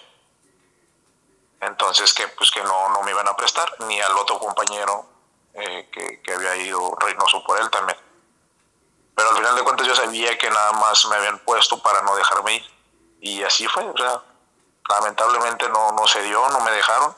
entonces 1.67 2.13
que 2.13 2.29
pues 2.29 2.51
que 2.51 2.63
no, 2.63 2.89
no 2.91 3.03
me 3.03 3.11
iban 3.11 3.29
a 3.29 3.37
prestar, 3.37 3.69
ni 3.81 4.01
al 4.01 4.17
otro 4.17 4.39
compañero 4.39 5.07
eh, 5.55 5.89
que, 5.93 6.33
había 6.33 6.57
ido 6.57 6.97
Reynoso 6.99 7.45
por 7.45 7.61
él 7.61 7.71
también. 7.71 7.99
Pero 9.15 9.31
al 9.31 9.37
final 9.37 9.55
de 9.55 9.63
cuentas 9.63 9.87
yo 9.87 9.95
sabía 9.95 10.37
que 10.37 10.51
nada 10.51 10.73
más 10.73 11.07
me 11.07 11.17
habían 11.17 11.39
puesto 11.41 11.81
para 11.81 12.03
no 12.03 12.17
dejarme 12.17 12.57
ir. 12.57 12.65
Y 13.21 13.43
así 13.45 13.67
fue, 13.69 13.85
o 13.85 13.97
sea, 13.97 14.21
lamentablemente 14.89 15.69
no, 15.69 15.93
no 15.93 16.07
se 16.07 16.23
dio, 16.23 16.47
no 16.49 16.61
me 16.61 16.73
dejaron. 16.73 17.15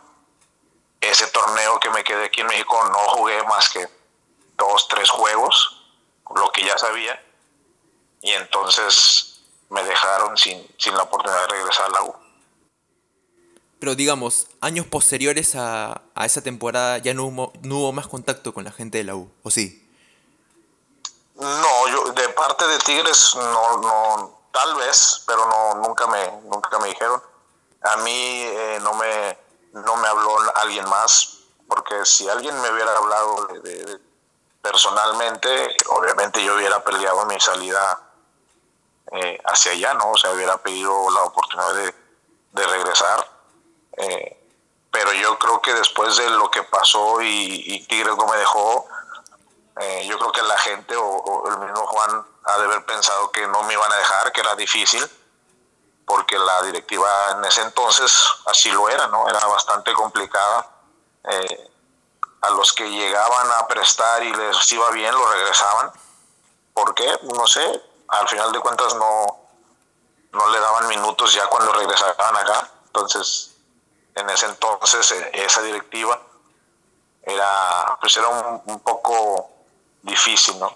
Ese 1.00 1.26
torneo 1.28 1.80
que 1.80 1.90
me 1.90 2.04
quedé 2.04 2.26
aquí 2.26 2.42
en 2.42 2.48
México 2.48 2.82
no 2.90 2.98
jugué 2.98 3.42
más 3.44 3.70
que 3.70 3.88
dos, 4.56 4.88
tres 4.88 5.08
juegos, 5.08 5.82
lo 6.34 6.50
que 6.52 6.62
ya 6.64 6.76
sabía. 6.76 7.22
Y 8.20 8.32
entonces 8.32 9.40
me 9.70 9.82
dejaron 9.82 10.36
sin, 10.36 10.66
sin 10.78 10.94
la 10.94 11.04
oportunidad 11.04 11.42
de 11.42 11.48
regresar 11.48 11.86
a 11.86 11.90
la 11.90 12.02
U. 12.02 12.25
Pero 13.86 13.94
digamos, 13.94 14.48
años 14.60 14.84
posteriores 14.84 15.54
a, 15.54 16.02
esa 16.24 16.42
temporada 16.42 16.98
ya 16.98 17.14
no 17.14 17.26
hubo, 17.26 17.52
no 17.62 17.76
hubo 17.76 17.92
más 17.92 18.08
contacto 18.08 18.52
con 18.52 18.64
la 18.64 18.72
gente 18.72 18.98
de 18.98 19.04
la 19.04 19.14
U, 19.14 19.30
¿o 19.44 19.50
sí? 19.52 19.88
No, 21.36 21.88
yo 21.88 22.10
de 22.10 22.28
parte 22.30 22.66
de 22.66 22.78
Tigres 22.80 23.36
no, 23.36 23.78
no, 23.78 24.40
tal 24.50 24.74
vez, 24.74 25.22
pero 25.24 25.46
no, 25.46 25.86
nunca 25.86 26.08
me, 26.08 26.32
nunca 26.50 26.80
me 26.80 26.88
dijeron. 26.88 27.22
A 27.82 27.98
mí 27.98 28.42
eh, 28.42 28.80
no 28.82 28.92
me, 28.94 29.38
no 29.74 29.96
me 29.98 30.08
habló 30.08 30.36
alguien 30.56 30.88
más, 30.88 31.42
porque 31.68 32.04
si 32.04 32.28
alguien 32.28 32.60
me 32.60 32.68
hubiera 32.72 32.90
hablado 32.96 33.46
personalmente, 34.62 35.76
obviamente 35.90 36.42
yo 36.42 36.56
hubiera 36.56 36.82
peleado 36.82 37.24
mi 37.26 37.38
salida 37.38 38.00
eh, 39.12 39.40
hacia 39.44 39.70
allá, 39.70 39.94
¿no? 39.94 40.10
O 40.10 40.16
sea, 40.16 40.32
hubiera 40.32 40.56
pedido 40.56 41.08
la 41.12 41.22
oportunidad 41.22 41.94
de 42.50 42.66
regresar 42.66 43.35
eh, 43.96 44.42
pero 44.90 45.12
yo 45.12 45.38
creo 45.38 45.60
que 45.60 45.74
después 45.74 46.16
de 46.16 46.30
lo 46.30 46.50
que 46.50 46.62
pasó 46.62 47.20
y, 47.20 47.62
y 47.66 47.86
Tigres 47.86 48.16
no 48.16 48.26
me 48.26 48.36
dejó, 48.36 48.86
eh, 49.78 50.06
yo 50.08 50.18
creo 50.18 50.32
que 50.32 50.42
la 50.42 50.58
gente 50.58 50.96
o, 50.96 51.48
el 51.48 51.58
mismo 51.58 51.86
Juan 51.86 52.26
ha 52.44 52.58
de 52.58 52.64
haber 52.64 52.84
pensado 52.86 53.30
que 53.30 53.46
no 53.46 53.62
me 53.64 53.74
iban 53.74 53.92
a 53.92 53.96
dejar, 53.96 54.32
que 54.32 54.40
era 54.40 54.54
difícil, 54.54 55.04
porque 56.06 56.38
la 56.38 56.62
directiva 56.62 57.08
en 57.32 57.44
ese 57.44 57.62
entonces 57.62 58.12
así 58.46 58.70
lo 58.70 58.88
era, 58.88 59.06
¿no? 59.08 59.28
Era 59.28 59.44
bastante 59.46 59.92
complicada. 59.92 60.70
Eh, 61.24 61.70
a 62.42 62.50
los 62.50 62.72
que 62.72 62.88
llegaban 62.88 63.50
a 63.52 63.66
prestar 63.66 64.22
y 64.22 64.32
les 64.32 64.72
iba 64.72 64.90
bien, 64.90 65.12
lo 65.12 65.32
regresaban. 65.32 65.90
¿Por 66.72 66.94
qué? 66.94 67.18
No 67.22 67.46
sé. 67.46 67.82
Al 68.08 68.28
final 68.28 68.52
de 68.52 68.60
cuentas 68.60 68.94
no, 68.94 69.26
no 70.32 70.48
le 70.50 70.60
daban 70.60 70.86
minutos 70.86 71.34
ya 71.34 71.46
cuando 71.48 71.72
regresaban 71.72 72.36
acá. 72.36 72.70
Entonces, 72.86 73.55
en 74.16 74.30
ese 74.30 74.46
entonces, 74.46 75.10
eh, 75.12 75.30
esa 75.34 75.62
directiva 75.62 76.20
era, 77.22 77.98
pues 78.00 78.16
era 78.16 78.28
un, 78.28 78.80
poco 78.80 79.50
difícil, 80.02 80.58
¿no? 80.58 80.74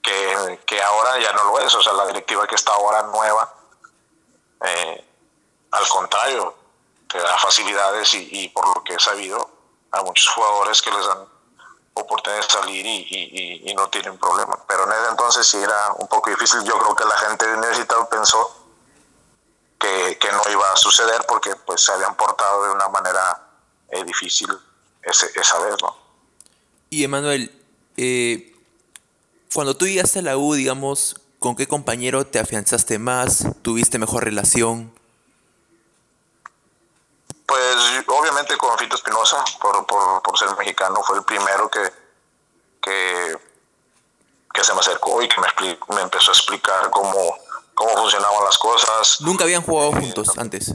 Que, 0.00 0.60
que, 0.64 0.82
ahora 0.82 1.18
ya 1.18 1.32
no 1.32 1.44
lo 1.44 1.58
es, 1.60 1.74
o 1.74 1.82
sea, 1.82 1.92
la 1.92 2.06
directiva 2.06 2.46
que 2.46 2.54
está 2.54 2.72
ahora 2.72 3.02
nueva, 3.04 3.52
eh, 4.64 5.04
al 5.70 5.88
contrario, 5.88 6.54
te 7.08 7.18
da 7.18 7.36
facilidades 7.38 8.14
y, 8.14 8.48
por 8.48 8.66
lo 8.74 8.82
que 8.84 8.94
he 8.94 9.00
sabido, 9.00 9.50
a 9.90 10.02
muchos 10.02 10.28
jugadores 10.28 10.80
que 10.80 10.90
les 10.90 11.06
dan 11.06 11.26
oportunidad 11.94 12.42
de 12.42 12.48
salir 12.50 12.86
y, 12.86 13.62
y, 13.70 13.74
no 13.74 13.88
tienen 13.88 14.18
problema. 14.18 14.58
Pero 14.66 14.84
en 14.84 14.92
ese 14.92 15.10
entonces 15.10 15.46
sí 15.46 15.58
era 15.58 15.92
un 15.98 16.08
poco 16.08 16.30
difícil. 16.30 16.62
Yo 16.64 16.78
creo 16.78 16.94
que 16.94 17.04
la 17.04 17.16
gente 17.18 17.46
de 17.46 17.54
universitario 17.54 18.08
pensó 18.08 18.61
que, 19.82 20.16
que, 20.18 20.30
no 20.30 20.42
iba 20.48 20.72
a 20.72 20.76
suceder 20.76 21.24
porque 21.26 21.56
pues 21.66 21.84
se 21.84 21.90
habían 21.90 22.14
portado 22.14 22.64
de 22.64 22.70
una 22.70 22.88
manera 22.88 23.48
eh, 23.88 24.04
difícil 24.04 24.48
ese, 25.02 25.28
esa 25.34 25.58
vez, 25.58 25.74
¿no? 25.82 25.96
Y 26.88 27.02
Emanuel, 27.02 27.50
eh, 27.96 28.54
cuando 29.52 29.76
tú 29.76 29.86
llegaste 29.86 30.20
a 30.20 30.22
la 30.22 30.36
U, 30.36 30.54
digamos, 30.54 31.16
¿con 31.40 31.56
qué 31.56 31.66
compañero 31.66 32.24
te 32.26 32.38
afianzaste 32.38 32.98
más? 32.98 33.44
¿Tuviste 33.62 33.98
mejor 33.98 34.24
relación? 34.24 34.94
Pues 37.46 37.76
obviamente 38.06 38.56
con 38.56 38.78
Fito 38.78 38.94
Espinosa, 38.94 39.44
por, 39.60 39.84
por, 39.86 40.22
por, 40.22 40.38
ser 40.38 40.56
mexicano, 40.56 41.02
fue 41.02 41.18
el 41.18 41.24
primero 41.24 41.68
que, 41.68 41.92
que, 42.80 43.36
que 44.54 44.64
se 44.64 44.72
me 44.74 44.80
acercó 44.80 45.20
y 45.22 45.28
que 45.28 45.40
me, 45.40 45.78
me 45.96 46.02
empezó 46.02 46.30
a 46.30 46.34
explicar 46.34 46.88
cómo, 46.90 47.36
cómo 47.74 47.96
funcionaban 47.96 48.44
las 48.44 48.58
cosas. 48.58 49.20
¿Nunca 49.20 49.44
habían 49.44 49.62
jugado 49.62 49.92
juntos 49.92 50.36
antes? 50.38 50.74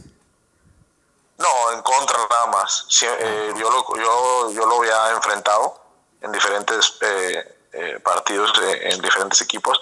No, 1.37 1.71
en 1.71 1.81
contra 1.81 2.17
nada 2.29 2.47
más. 2.47 2.87
Eh, 3.01 3.53
yo, 3.57 3.69
lo, 3.69 3.85
yo, 3.95 4.51
yo, 4.51 4.65
lo 4.65 4.77
había 4.77 5.11
enfrentado 5.11 5.79
en 6.21 6.31
diferentes 6.31 6.97
eh, 7.01 7.57
eh, 7.73 7.99
partidos, 8.03 8.51
en 8.61 9.01
diferentes 9.01 9.41
equipos. 9.41 9.79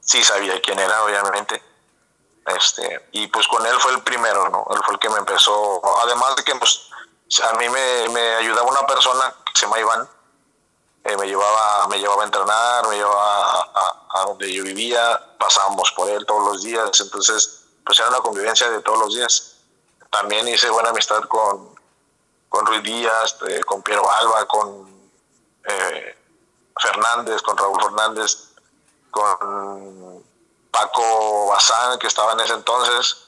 Sí 0.00 0.22
sabía 0.24 0.60
quién 0.60 0.78
era, 0.78 1.04
obviamente 1.04 1.62
este, 2.46 3.08
y 3.12 3.26
pues 3.28 3.46
con 3.48 3.64
él 3.66 3.74
fue 3.78 3.92
el 3.92 4.02
primero, 4.02 4.48
¿no? 4.50 4.66
Él 4.70 4.80
fue 4.84 4.94
el 4.94 5.00
que 5.00 5.08
me 5.08 5.18
empezó, 5.18 5.80
además 6.02 6.36
de 6.36 6.44
que 6.44 6.54
pues, 6.56 6.88
a 7.42 7.54
mí 7.54 7.68
me, 7.68 8.08
me 8.10 8.34
ayudaba 8.36 8.68
una 8.68 8.86
persona 8.86 9.34
que 9.46 9.58
se 9.58 9.66
llama 9.66 9.80
Iván, 9.80 10.08
eh, 11.04 11.16
me, 11.18 11.26
llevaba, 11.26 11.86
me 11.88 11.98
llevaba 11.98 12.22
a 12.22 12.24
entrenar, 12.24 12.88
me 12.88 12.96
llevaba 12.96 13.70
a, 14.10 14.24
donde 14.26 14.50
yo 14.50 14.64
vivía, 14.64 15.36
pasábamos 15.38 15.92
por 15.92 16.08
él 16.08 16.24
todos 16.24 16.46
los 16.46 16.62
días, 16.62 16.98
entonces 16.98 17.66
pues 17.84 17.98
era 17.98 18.08
una 18.08 18.20
convivencia 18.20 18.70
de 18.70 18.80
todos 18.80 18.98
los 18.98 19.14
días. 19.14 19.56
También 20.10 20.48
hice 20.48 20.70
buena 20.70 20.90
amistad 20.90 21.22
con, 21.24 21.74
con 22.48 22.64
Ruiz 22.64 22.82
Díaz, 22.82 23.36
eh, 23.48 23.60
con 23.64 23.82
Piero 23.82 24.10
Alba, 24.10 24.46
con 24.46 25.10
eh, 25.66 26.16
Fernández, 26.80 27.42
con 27.42 27.58
Raúl 27.58 27.82
Fernández, 27.82 28.54
con 29.10 30.24
Paco 30.70 31.48
Bazán, 31.48 31.98
que 31.98 32.06
estaba 32.06 32.32
en 32.32 32.40
ese 32.40 32.54
entonces, 32.54 33.26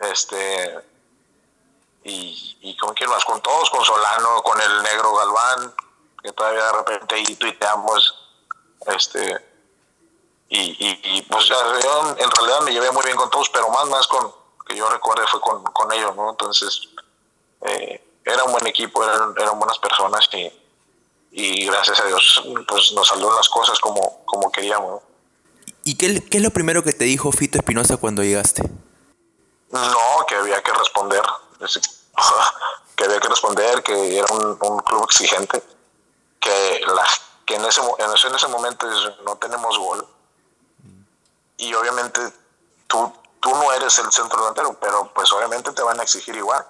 este, 0.00 0.80
y, 2.02 2.58
y 2.62 2.76
con 2.76 2.92
quién 2.94 3.08
más, 3.08 3.24
con 3.24 3.40
todos, 3.40 3.70
con 3.70 3.84
Solano, 3.84 4.42
con 4.42 4.60
el 4.60 4.82
negro 4.82 5.14
Galván, 5.14 5.74
que 6.22 6.32
todavía 6.32 6.64
de 6.64 6.72
repente 6.72 7.14
ahí 7.14 7.36
tuiteamos, 7.36 8.14
este, 8.86 9.36
y, 10.50 10.76
y, 10.80 11.22
pues 11.22 11.44
yo 11.44 11.56
en 12.16 12.30
realidad 12.30 12.60
me 12.64 12.72
llevé 12.72 12.90
muy 12.90 13.04
bien 13.04 13.16
con 13.16 13.28
todos, 13.28 13.50
pero 13.50 13.68
más, 13.68 13.86
más 13.88 14.06
con, 14.06 14.32
que 14.66 14.76
yo 14.76 14.88
recuerde 14.88 15.26
fue 15.26 15.40
con, 15.40 15.62
con 15.62 15.92
ellos, 15.92 16.16
¿no? 16.16 16.30
Entonces, 16.30 16.88
eh, 17.62 18.02
era 18.24 18.44
un 18.44 18.52
buen 18.52 18.66
equipo, 18.66 19.04
eran, 19.04 19.34
eran 19.36 19.58
buenas 19.58 19.78
personas 19.78 20.26
y, 20.32 20.50
y 21.32 21.66
gracias 21.66 22.00
a 22.00 22.04
Dios 22.06 22.42
pues 22.66 22.92
nos 22.92 23.06
salió 23.06 23.34
las 23.34 23.48
cosas 23.48 23.78
como, 23.80 24.24
como 24.24 24.50
queríamos. 24.50 25.02
¿Y 25.84 25.96
qué, 25.96 26.22
qué, 26.24 26.38
es 26.38 26.42
lo 26.42 26.50
primero 26.50 26.82
que 26.82 26.92
te 26.92 27.04
dijo 27.04 27.32
Fito 27.32 27.58
Espinosa 27.58 27.96
cuando 27.96 28.22
llegaste? 28.22 28.62
No, 29.70 30.26
que 30.26 30.34
había 30.34 30.62
que 30.62 30.72
responder. 30.72 31.22
Que 32.96 33.04
había 33.04 33.20
que 33.20 33.28
responder, 33.28 33.80
que 33.84 34.18
era 34.18 34.26
un, 34.32 34.56
club 34.56 35.04
exigente, 35.04 35.62
que, 36.40 36.80
la, 36.86 37.06
que 37.46 37.54
en, 37.56 37.64
ese, 37.64 37.80
en, 37.80 38.12
ese, 38.12 38.28
en 38.28 38.34
ese 38.34 38.48
momento 38.48 38.86
no 39.24 39.36
tenemos 39.36 39.78
gol. 39.78 40.06
Y 41.56 41.74
obviamente 41.74 42.20
tú, 42.86 43.12
tú 43.40 43.50
no 43.50 43.72
eres 43.72 43.98
el 43.98 44.10
centro 44.12 44.38
delantero, 44.38 44.78
pero 44.80 45.12
pues 45.12 45.32
obviamente 45.32 45.72
te 45.72 45.82
van 45.82 45.98
a 45.98 46.02
exigir 46.02 46.36
igual. 46.36 46.64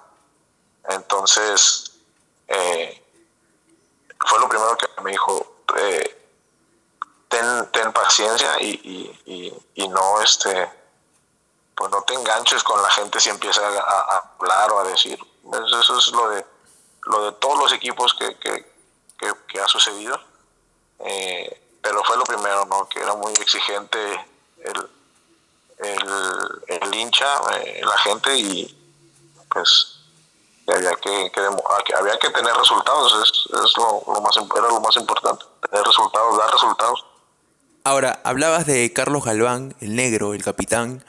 Entonces, 0.87 1.91
eh, 2.47 3.03
fue 4.25 4.39
lo 4.39 4.49
primero 4.49 4.77
que 4.77 5.01
me 5.01 5.11
dijo. 5.11 5.63
Eh, 5.77 6.19
ten, 7.29 7.93
paciencia 7.93 8.59
y, 8.59 9.15
y, 9.75 9.87
no 9.87 10.21
este 10.21 10.71
pues 11.75 11.91
no 11.91 12.01
te 12.03 12.13
enganches 12.13 12.63
con 12.63 12.81
la 12.81 12.91
gente 12.91 13.19
si 13.19 13.29
empieza 13.29 13.61
a, 13.67 14.33
hablar 14.39 14.71
o 14.71 14.79
a 14.79 14.83
decir 14.83 15.19
eso 15.53 15.97
es 15.97 16.07
lo 16.11 16.29
de 16.29 16.45
lo 17.03 17.25
de 17.25 17.31
todos 17.33 17.57
los 17.57 17.73
equipos 17.73 18.13
que, 18.13 18.37
que, 18.37 18.71
ha 19.27 19.67
sucedido 19.67 20.19
eh, 21.05 21.61
pero 21.81 22.03
fue 22.03 22.17
lo 22.17 22.23
primero 22.23 22.65
no 22.65 22.87
que 22.87 22.99
era 22.99 23.15
muy 23.15 23.33
exigente 23.33 23.99
el, 24.63 24.89
el, 26.67 26.95
hincha 26.95 27.27
eh, 27.57 27.81
la 27.83 27.97
gente 27.99 28.35
y 28.37 28.75
pues 29.49 29.95
había 30.67 30.91
que, 30.95 31.31
había 31.97 32.19
que 32.19 32.29
tener 32.29 32.53
resultados 32.55 33.13
es, 33.23 33.63
es 33.65 33.77
lo, 33.77 34.03
lo, 34.13 34.21
más 34.21 34.37
era 34.37 34.67
lo 34.67 34.79
más 34.79 34.95
importante 34.97 35.45
tener 35.69 35.85
resultados 35.85 36.37
dar 36.37 36.51
resultados 36.51 37.05
Ahora, 37.83 38.21
hablabas 38.23 38.65
de 38.65 38.91
Carlos 38.93 39.23
Galván, 39.23 39.73
el 39.79 39.95
negro, 39.95 40.33
el 40.33 40.43
capitán, 40.43 41.03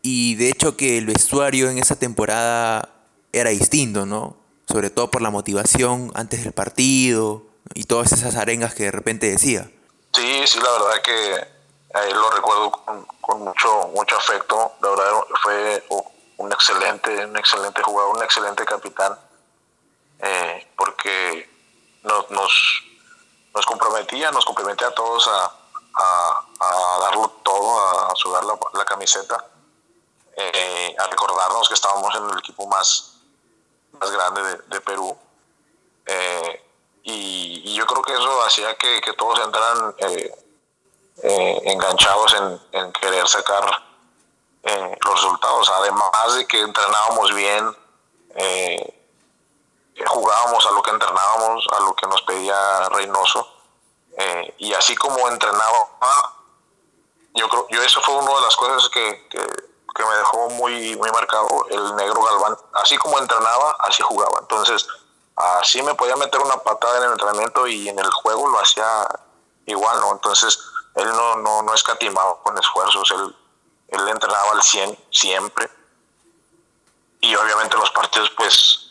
y 0.00 0.36
de 0.36 0.48
hecho 0.48 0.76
que 0.76 0.96
el 0.96 1.06
vestuario 1.06 1.68
en 1.68 1.78
esa 1.78 1.96
temporada 1.96 2.88
era 3.32 3.50
distinto, 3.50 4.06
¿no? 4.06 4.36
Sobre 4.74 4.90
todo 4.90 5.08
por 5.08 5.22
la 5.22 5.30
motivación 5.30 6.10
antes 6.16 6.42
del 6.42 6.52
partido 6.52 7.42
y 7.74 7.84
todas 7.84 8.10
esas 8.10 8.34
arengas 8.34 8.74
que 8.74 8.82
de 8.82 8.90
repente 8.90 9.30
decía. 9.30 9.70
Sí, 10.12 10.44
sí, 10.48 10.58
la 10.58 10.68
verdad 10.72 11.00
que 11.00 11.34
eh, 11.36 12.12
lo 12.12 12.28
recuerdo 12.30 12.72
con, 13.20 13.44
mucho, 13.44 13.88
mucho 13.94 14.16
afecto. 14.16 14.72
La 14.82 14.88
verdad 14.88 15.12
fue 15.40 15.84
un 16.38 16.50
excelente, 16.50 17.24
un 17.24 17.36
excelente 17.36 17.84
jugador, 17.84 18.16
un 18.16 18.24
excelente 18.24 18.64
capitán, 18.64 19.16
eh, 20.18 20.68
porque 20.76 21.48
nos, 22.02 22.28
nos, 22.32 22.82
nos 23.54 23.66
comprometía, 23.66 24.32
nos 24.32 24.44
comprometía 24.44 24.88
a 24.88 24.94
todos 24.94 25.28
a, 25.28 25.52
a, 25.94 26.98
darlo 27.00 27.28
todo, 27.44 28.10
a 28.10 28.12
sudar 28.16 28.42
la, 28.42 28.84
camiseta, 28.84 29.36
eh, 30.36 30.96
a 30.98 31.06
recordarnos 31.06 31.68
que 31.68 31.74
estábamos 31.74 32.12
en 32.16 32.28
el 32.28 32.38
equipo 32.40 32.66
más, 32.66 33.13
más 34.00 34.10
grande 34.10 34.58
de, 34.66 34.80
Perú. 34.80 35.16
Eh, 36.06 36.62
y, 37.02 37.74
yo 37.74 37.86
creo 37.86 38.02
que 38.02 38.12
eso 38.12 38.42
hacía 38.44 38.74
que, 38.76 39.00
todos 39.16 39.40
entraran 39.40 39.94
eh, 39.98 41.60
enganchados 41.64 42.34
en, 42.72 42.92
querer 42.92 43.26
sacar 43.26 43.82
los 44.64 45.14
resultados, 45.14 45.70
además 45.70 46.36
de 46.36 46.46
que 46.46 46.60
entrenábamos 46.60 47.34
bien, 47.34 47.76
jugábamos 50.06 50.66
a 50.66 50.70
lo 50.70 50.82
que 50.82 50.90
entrenábamos, 50.90 51.66
a 51.72 51.80
lo 51.80 51.94
que 51.94 52.06
nos 52.06 52.22
pedía 52.22 52.88
Reynoso 52.88 53.54
eh, 54.16 54.54
y 54.58 54.72
así 54.74 54.94
como 54.94 55.28
entrenaba, 55.28 55.88
yo 57.34 57.48
creo, 57.48 57.66
yo 57.70 57.82
eso 57.82 58.00
fue 58.00 58.14
una 58.14 58.32
de 58.34 58.40
las 58.42 58.56
cosas 58.56 58.88
que, 58.90 59.26
que, 59.28 59.40
me 60.02 60.14
dejó 60.16 60.48
muy, 60.50 60.96
muy 60.96 61.10
marcado 61.10 61.66
el 61.70 61.94
negro 61.96 62.22
Galván. 62.22 62.56
Así 62.72 62.96
como 62.96 63.18
entrenaba, 63.18 63.76
así 63.80 64.02
jugaba. 64.02 64.38
Entonces, 64.40 64.86
así 65.36 65.82
me 65.82 65.94
podía 65.94 66.16
meter 66.16 66.40
una 66.40 66.56
patada 66.56 66.98
en 66.98 67.04
el 67.04 67.12
entrenamiento 67.12 67.66
y 67.66 67.88
en 67.88 67.98
el 67.98 68.10
juego 68.10 68.48
lo 68.48 68.58
hacía 68.58 69.06
igual, 69.66 70.00
¿no? 70.00 70.12
Entonces, 70.12 70.58
él 70.96 71.08
no, 71.08 71.36
no, 71.36 71.62
no 71.62 71.74
escatimaba 71.74 72.40
con 72.42 72.58
esfuerzos, 72.58 73.10
él, 73.12 73.36
él 73.88 74.08
entrenaba 74.08 74.52
al 74.52 74.62
100 74.62 74.98
siempre. 75.10 75.70
Y 77.20 77.34
obviamente 77.36 77.76
los 77.76 77.90
partidos, 77.90 78.30
pues, 78.36 78.90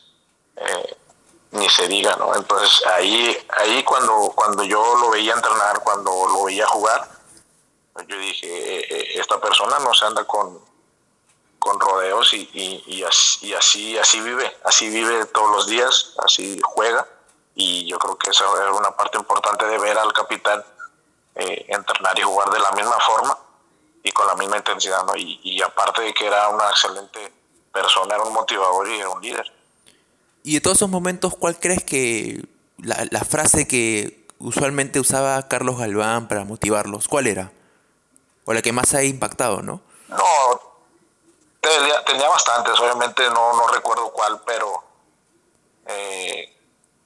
eh, 0.56 0.98
ni 1.52 1.70
se 1.70 1.88
diga, 1.88 2.16
¿no? 2.16 2.34
Entonces 2.36 2.86
ahí, 2.88 3.38
ahí 3.58 3.84
cuando, 3.84 4.32
cuando 4.36 4.64
yo 4.64 4.96
lo 4.96 5.12
veía 5.12 5.34
entrenar, 5.34 5.80
cuando 5.82 6.12
lo 6.28 6.46
veía 6.46 6.66
jugar, 6.68 7.08
yo 8.08 8.18
dije, 8.18 8.48
eh, 8.48 8.88
eh, 8.90 9.20
esta 9.20 9.40
persona 9.40 9.78
no 9.80 9.94
se 9.94 10.06
anda 10.06 10.26
con, 10.26 10.60
con 11.64 11.80
rodeos 11.80 12.34
y, 12.34 12.50
y, 12.54 13.04
así, 13.04 13.54
así, 13.54 13.98
así 13.98 14.20
vive, 14.20 14.52
así 14.66 14.90
vive 14.90 15.26
todos 15.28 15.50
los 15.50 15.68
días, 15.68 16.14
así 16.18 16.60
juega. 16.62 17.08
Y 17.56 17.88
yo 17.88 17.98
creo 17.98 18.18
que 18.18 18.32
esa 18.32 18.44
era 18.62 18.74
una 18.74 18.92
parte 18.92 19.18
importante 19.18 19.66
de 19.66 19.80
ver 19.80 19.98
al 19.98 20.12
capitán 20.12 20.62
eh, 21.36 21.66
entrenar 21.70 22.20
y 22.20 22.24
jugar 22.24 22.50
de 22.50 22.60
la 22.60 22.72
misma 22.74 23.00
forma 23.00 23.38
y 24.04 24.12
con 24.12 24.28
la 24.28 24.36
misma 24.36 24.58
intensidad, 24.58 25.06
¿no? 25.06 25.16
Y, 25.16 25.40
y 25.42 25.62
aparte 25.62 26.02
de 26.02 26.14
que 26.14 26.28
era 26.28 26.50
una 26.50 26.70
excelente 26.70 27.32
persona, 27.72 28.16
era 28.16 28.24
un 28.24 28.34
motivador 28.34 28.90
y 28.90 29.00
era 29.00 29.10
un 29.10 29.22
líder. 29.22 29.54
Y 30.44 30.56
de 30.56 30.62
todos 30.62 30.78
esos 30.78 30.90
momentos, 30.90 31.34
¿cuál 31.38 31.58
crees 31.58 31.86
que 31.86 32.46
la, 32.78 33.08
la 33.10 33.22
frase 33.22 33.68
que 33.68 34.28
usualmente 34.40 35.00
usaba 35.00 35.48
Carlos 35.48 35.78
Galván 35.78 36.28
para 36.28 36.44
motivarlos, 36.44 37.08
cuál 37.08 37.28
era? 37.28 37.54
O 38.44 38.54
la 38.54 38.62
que 38.62 38.74
más 38.74 38.94
ha 38.94 39.04
impactado, 39.04 39.62
¿no? 39.62 39.80
No, 40.10 40.73
tenía, 41.72 42.04
tenía 42.04 42.30
bastantes, 42.30 42.80
obviamente 42.80 43.28
no, 43.30 43.54
no 43.54 43.68
recuerdo 43.68 44.12
cuál, 44.12 44.42
pero 44.46 44.84
eh, 45.88 46.56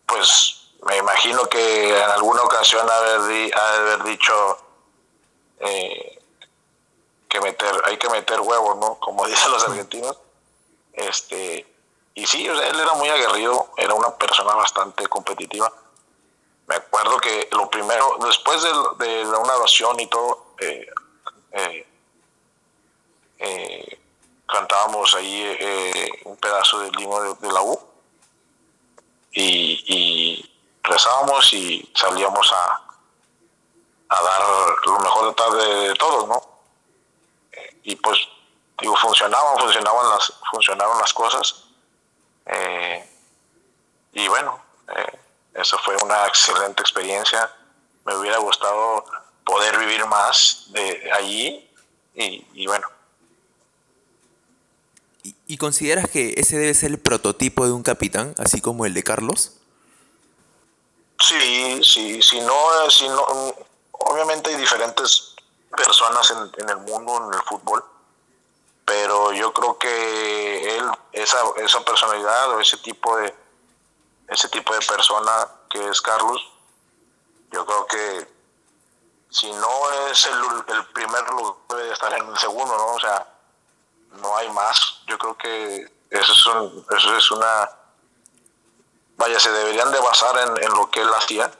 pues 0.05 0.71
me 0.83 0.97
imagino 0.97 1.43
que 1.43 1.97
en 1.97 2.09
alguna 2.09 2.41
ocasión 2.41 2.89
haber, 2.89 3.21
di, 3.27 3.51
haber 3.51 4.03
dicho 4.03 4.57
eh, 5.59 6.19
que 7.29 7.41
meter, 7.41 7.81
hay 7.85 7.97
que 7.97 8.09
meter 8.09 8.39
huevos, 8.41 8.77
¿no? 8.77 8.95
Como 8.99 9.25
dicen 9.27 9.51
los 9.51 9.67
argentinos. 9.67 10.17
Este, 10.93 11.65
y 12.15 12.25
sí, 12.25 12.47
él 12.47 12.79
era 12.79 12.93
muy 12.93 13.09
aguerrido, 13.09 13.69
era 13.77 13.93
una 13.93 14.15
persona 14.15 14.55
bastante 14.55 15.05
competitiva. 15.07 15.71
Me 16.65 16.75
acuerdo 16.75 17.17
que 17.17 17.47
lo 17.51 17.69
primero, 17.69 18.17
después 18.25 18.61
de, 18.63 19.05
de 19.05 19.25
una 19.25 19.55
oración 19.55 19.99
y 19.99 20.07
todo, 20.07 20.47
eh, 20.59 20.87
eh, 21.51 21.87
eh, 23.39 23.99
cantábamos 24.47 25.13
ahí 25.15 25.43
eh, 25.59 26.09
un 26.25 26.37
pedazo 26.37 26.79
del 26.79 26.99
himno 26.99 27.35
de, 27.35 27.51
la 27.51 27.61
U. 27.61 27.79
Y, 29.33 30.49
rezábamos 30.83 31.51
y 31.53 31.91
salíamos 31.93 32.51
a, 32.53 32.81
a 34.09 34.21
dar 34.21 34.41
lo 34.85 34.99
mejor 34.99 35.35
de, 35.35 35.65
de, 35.65 35.87
de 35.89 35.93
todos, 35.95 36.27
¿no? 36.27 36.57
y 37.87 37.95
pues 37.95 38.19
digo 38.79 38.95
funcionaban 38.97 39.57
funcionaban 39.57 40.09
las 40.09 40.33
funcionaron 40.51 40.99
las 40.99 41.13
cosas. 41.13 41.63
Eh, 42.45 43.09
y 44.13 44.27
bueno 44.27 44.61
eh, 44.95 45.19
eso 45.53 45.77
fue 45.79 45.95
una 46.03 46.27
excelente 46.27 46.81
experiencia. 46.81 47.49
Me 48.05 48.15
hubiera 48.15 48.37
gustado 48.37 49.05
poder 49.45 49.77
vivir 49.77 50.05
más 50.05 50.65
de 50.69 51.09
allí 51.13 51.69
y, 52.13 52.45
y 52.53 52.67
bueno 52.67 52.87
¿Y, 55.47 55.53
¿Y 55.53 55.57
consideras 55.57 56.09
que 56.09 56.33
ese 56.37 56.57
debe 56.57 56.73
ser 56.73 56.91
el 56.91 56.99
prototipo 56.99 57.65
de 57.65 57.71
un 57.71 57.83
capitán 57.83 58.35
así 58.37 58.61
como 58.61 58.85
el 58.85 58.93
de 58.93 59.03
Carlos 59.03 59.53
sí 61.19 61.81
sí 61.83 62.21
si 62.21 62.39
no 62.41 62.89
si 62.89 63.07
no 63.07 63.25
obviamente 63.91 64.49
hay 64.49 64.57
diferentes 64.57 65.35
personas 65.75 66.29
en, 66.31 66.63
en, 66.63 66.69
el 66.69 66.77
mundo, 66.77 67.17
en 67.27 67.33
el 67.33 67.43
fútbol, 67.43 67.83
pero 68.85 69.33
yo 69.33 69.53
creo 69.53 69.77
que 69.77 70.77
él, 70.77 70.85
esa, 71.11 71.37
esa 71.57 71.81
personalidad 71.81 72.51
o 72.51 72.59
ese 72.59 72.77
tipo 72.77 73.15
de 73.17 73.33
ese 74.29 74.49
tipo 74.49 74.73
de 74.73 74.79
persona 74.79 75.47
que 75.69 75.87
es 75.87 76.01
Carlos, 76.01 76.41
yo 77.51 77.65
creo 77.65 77.85
que 77.87 78.27
si 79.29 79.51
no 79.53 79.91
es 80.11 80.25
el, 80.25 80.75
el 80.75 80.85
primer 80.87 81.29
lugar, 81.29 81.55
debe 81.69 81.93
estar 81.93 82.13
en 82.13 82.27
el 82.27 82.37
segundo, 82.37 82.75
¿no? 82.75 82.93
O 82.93 82.99
sea, 82.99 83.25
no 84.11 84.37
hay 84.37 84.49
más. 84.49 85.01
Yo 85.07 85.17
creo 85.17 85.37
que 85.37 85.91
eso 86.09 86.31
es, 86.31 86.45
un, 86.47 86.85
eso 86.97 87.15
es 87.15 87.31
una... 87.31 87.69
Vaya, 89.17 89.39
se 89.39 89.51
deberían 89.51 89.91
de 89.91 89.99
basar 89.99 90.37
en, 90.37 90.63
en 90.63 90.73
lo 90.73 90.89
que 90.91 91.01
él 91.01 91.09
hacía, 91.15 91.51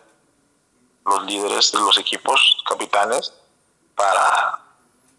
los 1.05 1.23
líderes 1.25 1.71
de 1.71 1.79
los 1.79 1.97
equipos, 1.97 2.57
capitanes, 2.67 3.33
para, 3.95 4.59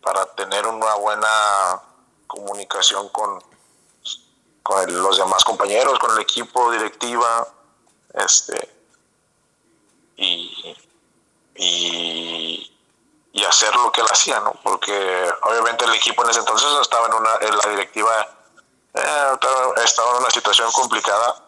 para 0.02 0.26
tener 0.34 0.66
una 0.66 0.94
buena 0.94 1.82
comunicación 2.26 3.08
con, 3.08 3.42
con 4.62 5.02
los 5.02 5.18
demás 5.18 5.44
compañeros, 5.44 5.98
con 5.98 6.12
el 6.12 6.20
equipo, 6.20 6.70
directiva, 6.70 7.48
este, 8.14 8.78
y, 10.16 10.76
y, 13.38 13.44
hacer 13.44 13.74
lo 13.74 13.90
que 13.92 14.00
él 14.00 14.06
hacía, 14.10 14.40
¿no? 14.40 14.52
Porque 14.62 14.92
obviamente 15.42 15.84
el 15.84 15.94
equipo 15.94 16.24
en 16.24 16.30
ese 16.30 16.40
entonces 16.40 16.68
estaba 16.80 17.06
en, 17.06 17.14
una, 17.14 17.30
en 17.40 17.56
la 17.56 17.70
directiva, 17.70 18.28
eh, 18.94 19.38
estaba 19.84 20.10
en 20.12 20.16
una 20.18 20.30
situación 20.30 20.70
complicada 20.72 21.44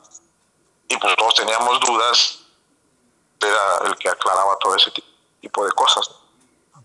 y 0.88 0.96
pues 0.96 1.16
todos 1.16 1.34
teníamos 1.34 1.80
dudas, 1.80 2.40
era 3.40 3.88
el 3.88 3.96
que 3.96 4.08
aclaraba 4.08 4.56
todo 4.58 4.74
ese 4.76 4.92
tipo 5.40 5.64
de 5.64 5.72
cosas. 5.72 6.10
¿no? 6.10 6.84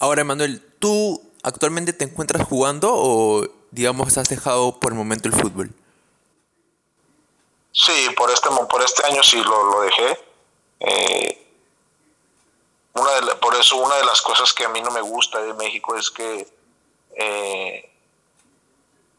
Ahora, 0.00 0.24
Manuel, 0.24 0.64
¿tú 0.78 1.20
actualmente 1.42 1.92
te 1.92 2.04
encuentras 2.04 2.46
jugando 2.46 2.90
o, 2.92 3.46
digamos, 3.70 4.16
has 4.16 4.28
dejado 4.28 4.78
por 4.78 4.92
el 4.92 4.98
momento 4.98 5.28
el 5.28 5.34
fútbol? 5.34 5.72
Sí, 7.72 8.08
por 8.16 8.30
este, 8.30 8.48
por 8.48 8.82
este 8.82 9.06
año 9.06 9.22
sí 9.22 9.42
lo, 9.42 9.64
lo 9.64 9.80
dejé. 9.82 10.18
Eh, 10.80 11.47
una 12.98 13.12
de 13.12 13.22
la, 13.22 13.34
por 13.40 13.54
eso 13.54 13.76
una 13.76 13.96
de 13.96 14.04
las 14.04 14.20
cosas 14.20 14.52
que 14.52 14.64
a 14.64 14.68
mí 14.68 14.80
no 14.80 14.90
me 14.90 15.00
gusta 15.00 15.40
de 15.40 15.54
México 15.54 15.96
es 15.96 16.10
que 16.10 16.46
eh, 17.16 17.90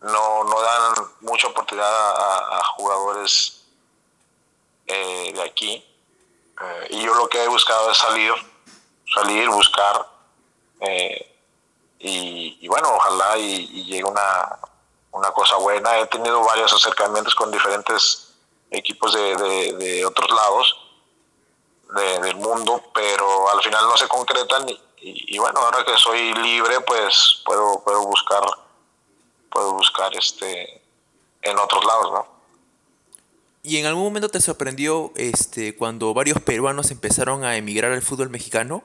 no, 0.02 0.44
no 0.44 0.62
dan 0.62 0.94
mucha 1.22 1.48
oportunidad 1.48 1.88
a, 1.88 2.64
jugadores 2.76 3.64
eh, 4.88 5.32
de 5.34 5.42
aquí. 5.42 5.86
y 6.90 7.02
yo 7.02 7.14
lo 7.14 7.28
que 7.28 7.44
he 7.44 7.48
buscado 7.48 7.92
es 7.92 7.98
salir, 7.98 8.34
salir, 9.14 9.50
buscar 9.50 10.08
eh, 10.82 11.26
y, 12.00 12.68
bueno, 12.68 12.94
ojalá 12.96 13.38
y, 13.38 13.84
llegue 13.84 14.06
una, 14.06 14.60
una, 15.12 15.32
cosa 15.32 15.58
buena. 15.58 16.00
He 16.00 16.08
tenido 16.08 16.42
varios 16.44 16.72
acercamientos 16.72 17.36
con 17.36 17.52
diferentes 17.52 18.34
equipos 18.72 19.14
de, 19.14 19.74
de 19.74 20.06
otros 20.06 20.30
lados 20.32 20.89
de, 21.96 22.20
del 22.20 22.36
mundo, 22.36 22.84
pero 22.94 23.50
al 23.50 23.62
final 23.62 23.86
no 23.86 23.98
se 23.98 24.08
concretan. 24.08 24.68
Y, 24.70 24.80
y, 25.02 25.38
bueno, 25.38 25.60
ahora 25.60 25.84
que 25.86 25.98
soy 25.98 26.34
libre, 26.36 26.82
pues 26.82 27.42
puedo, 27.46 27.82
puedo 27.84 28.04
buscar, 28.06 28.44
puedo 29.50 29.74
buscar 29.74 30.16
este 30.16 30.82
en 31.42 31.58
otros 31.58 31.86
lados, 31.86 32.12
¿no? 32.12 32.40
¿Y 33.64 33.78
en 33.78 33.86
algún 33.86 34.04
momento 34.04 34.30
te 34.30 34.42
sorprendió 34.42 35.12
este, 35.16 35.76
cuando 35.76 36.14
varios 36.14 36.42
peruanos 36.42 36.92
empezaron 36.92 37.44
a 37.44 37.58
emigrar 37.58 37.92
al 37.92 38.02
fútbol 38.02 38.30
mexicano? 38.30 38.84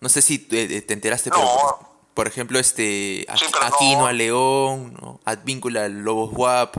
No 0.00 0.08
sé 0.08 0.20
si 0.22 0.38
te, 0.38 0.82
te 0.82 0.92
enteraste, 0.92 1.30
no. 1.30 1.36
pero 1.36 1.92
por 2.14 2.26
ejemplo, 2.26 2.58
este 2.58 3.26
sí, 3.36 3.46
Aquino 3.62 4.00
no. 4.00 4.06
a 4.06 4.12
León, 4.12 4.94
¿no? 5.00 5.20
Advíncula 5.24 5.86
al 5.86 6.02
Lobos 6.02 6.30
WAP, 6.32 6.76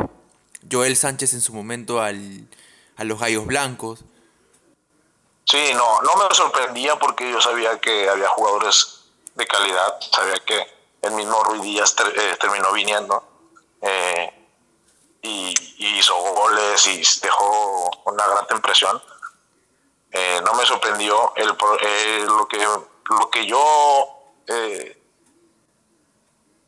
Joel 0.71 0.95
Sánchez 0.95 1.33
en 1.33 1.41
su 1.41 1.53
momento 1.53 2.01
al, 2.01 2.47
a 2.95 3.03
los 3.03 3.19
Gallos 3.19 3.45
Blancos. 3.45 4.05
Sí, 5.45 5.71
no, 5.73 6.01
no 6.01 6.15
me 6.15 6.33
sorprendía 6.33 6.97
porque 6.97 7.29
yo 7.29 7.41
sabía 7.41 7.79
que 7.79 8.09
había 8.09 8.29
jugadores 8.29 9.05
de 9.35 9.45
calidad, 9.45 9.99
sabía 10.11 10.35
que 10.45 10.65
el 11.01 11.11
mismo 11.11 11.43
Ruiz 11.43 11.61
Díaz 11.61 11.95
eh, 12.15 12.37
terminó 12.39 12.71
viniendo 12.71 13.23
eh, 13.81 14.43
y, 15.21 15.53
hizo 15.77 16.15
goles 16.15 16.85
y 16.87 17.03
dejó 17.21 17.91
una 18.05 18.25
gran 18.27 18.45
impresión. 18.51 19.01
Eh, 20.11 20.41
no 20.43 20.53
me 20.53 20.65
sorprendió 20.65 21.33
el, 21.35 21.55
eh, 21.81 22.23
lo 22.25 22.47
que 22.47 22.57
lo 23.09 23.29
que 23.29 23.45
yo 23.45 24.07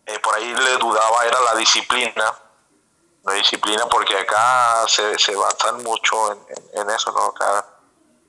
eh, 0.05 0.19
por 0.19 0.35
ahí 0.35 0.53
le 0.53 0.77
dudaba 0.77 1.25
era 1.25 1.39
la 1.41 1.55
disciplina, 1.55 2.33
la 3.23 3.33
disciplina 3.33 3.88
porque 3.88 4.17
acá 4.17 4.85
se, 4.88 5.17
se 5.17 5.35
basan 5.35 5.83
mucho 5.83 6.31
en, 6.31 6.39
en, 6.49 6.81
en, 6.81 6.89
eso, 6.89 7.11
¿no? 7.11 7.25
Acá, 7.25 7.65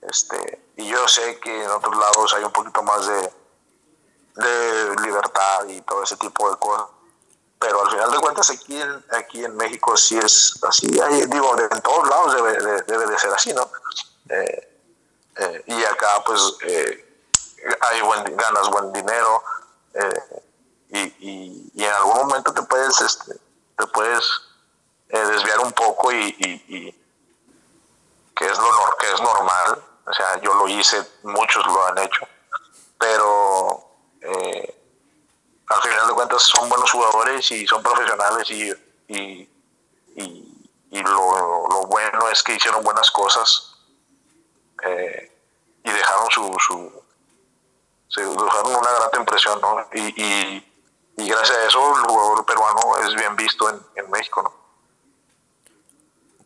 este, 0.02 0.66
y 0.76 0.88
yo 0.88 1.08
sé 1.08 1.38
que 1.40 1.64
en 1.64 1.70
otros 1.70 1.96
lados 1.96 2.34
hay 2.34 2.44
un 2.44 2.52
poquito 2.52 2.82
más 2.82 3.06
de, 3.06 3.32
de 4.34 4.96
libertad 5.02 5.66
y 5.68 5.80
todo 5.82 6.02
ese 6.02 6.16
tipo 6.16 6.50
de 6.50 6.56
cosas. 6.56 6.86
Pero 7.58 7.82
al 7.82 7.90
final 7.90 8.10
de 8.10 8.18
cuentas 8.18 8.50
aquí 8.50 8.80
en, 8.80 9.04
aquí 9.12 9.44
en 9.44 9.56
México 9.56 9.96
sí 9.96 10.18
es 10.18 10.58
así, 10.62 11.00
hay, 11.00 11.24
digo, 11.26 11.56
en 11.58 11.80
todos 11.80 12.08
lados 12.08 12.34
debe 12.34 12.52
de, 12.52 12.82
debe 12.82 13.06
de 13.06 13.18
ser 13.18 13.32
así, 13.32 13.52
¿no? 13.54 13.70
Eh, 14.28 14.76
eh, 15.38 15.64
y 15.66 15.84
acá 15.84 16.22
pues 16.24 16.56
eh, 16.62 17.22
hay 17.80 18.00
buen, 18.00 18.36
ganas 18.36 18.70
buen 18.70 18.92
dinero 18.92 19.42
eh, 19.92 20.42
y, 20.88 20.98
y, 20.98 21.70
y, 21.74 21.84
en 21.84 21.92
algún 21.92 22.26
momento 22.26 22.54
te 22.54 22.62
puedes 22.62 22.98
este, 23.02 23.34
te 23.76 23.86
puedes 23.88 24.24
desviar 25.08 25.60
un 25.60 25.72
poco 25.72 26.10
y, 26.10 26.34
y, 26.38 27.05
que 28.36 28.44
es 28.44 28.58
lo 28.58 28.96
que 28.98 29.12
es 29.12 29.20
normal 29.20 29.84
o 30.06 30.12
sea 30.12 30.40
yo 30.40 30.54
lo 30.54 30.68
hice 30.68 31.02
muchos 31.24 31.66
lo 31.66 31.86
han 31.86 31.98
hecho 31.98 32.28
pero 32.98 33.90
eh, 34.20 34.74
al 35.68 35.82
final 35.82 36.06
de 36.06 36.14
cuentas 36.14 36.42
son 36.42 36.68
buenos 36.68 36.90
jugadores 36.90 37.50
y 37.50 37.66
son 37.66 37.82
profesionales 37.82 38.48
y, 38.50 38.70
y, 39.08 39.50
y 40.90 41.02
lo, 41.02 41.68
lo, 41.68 41.86
bueno 41.88 42.28
es 42.30 42.42
que 42.42 42.54
hicieron 42.54 42.84
buenas 42.84 43.10
cosas 43.10 43.74
eh, 44.84 45.32
y 45.82 45.90
dejaron 45.90 46.30
su, 46.30 46.56
su 46.58 46.92
dejaron 48.14 48.74
una 48.74 48.92
grata 48.92 49.18
impresión, 49.18 49.60
¿no? 49.60 49.86
Y, 49.92 50.64
gracias 51.16 51.56
a 51.56 51.66
eso 51.66 51.96
el 51.96 52.02
jugador 52.02 52.44
peruano 52.44 52.98
es 53.06 53.14
bien 53.14 53.36
visto 53.36 53.68
en, 53.70 54.10
México, 54.10 54.42
¿no? 54.42 54.52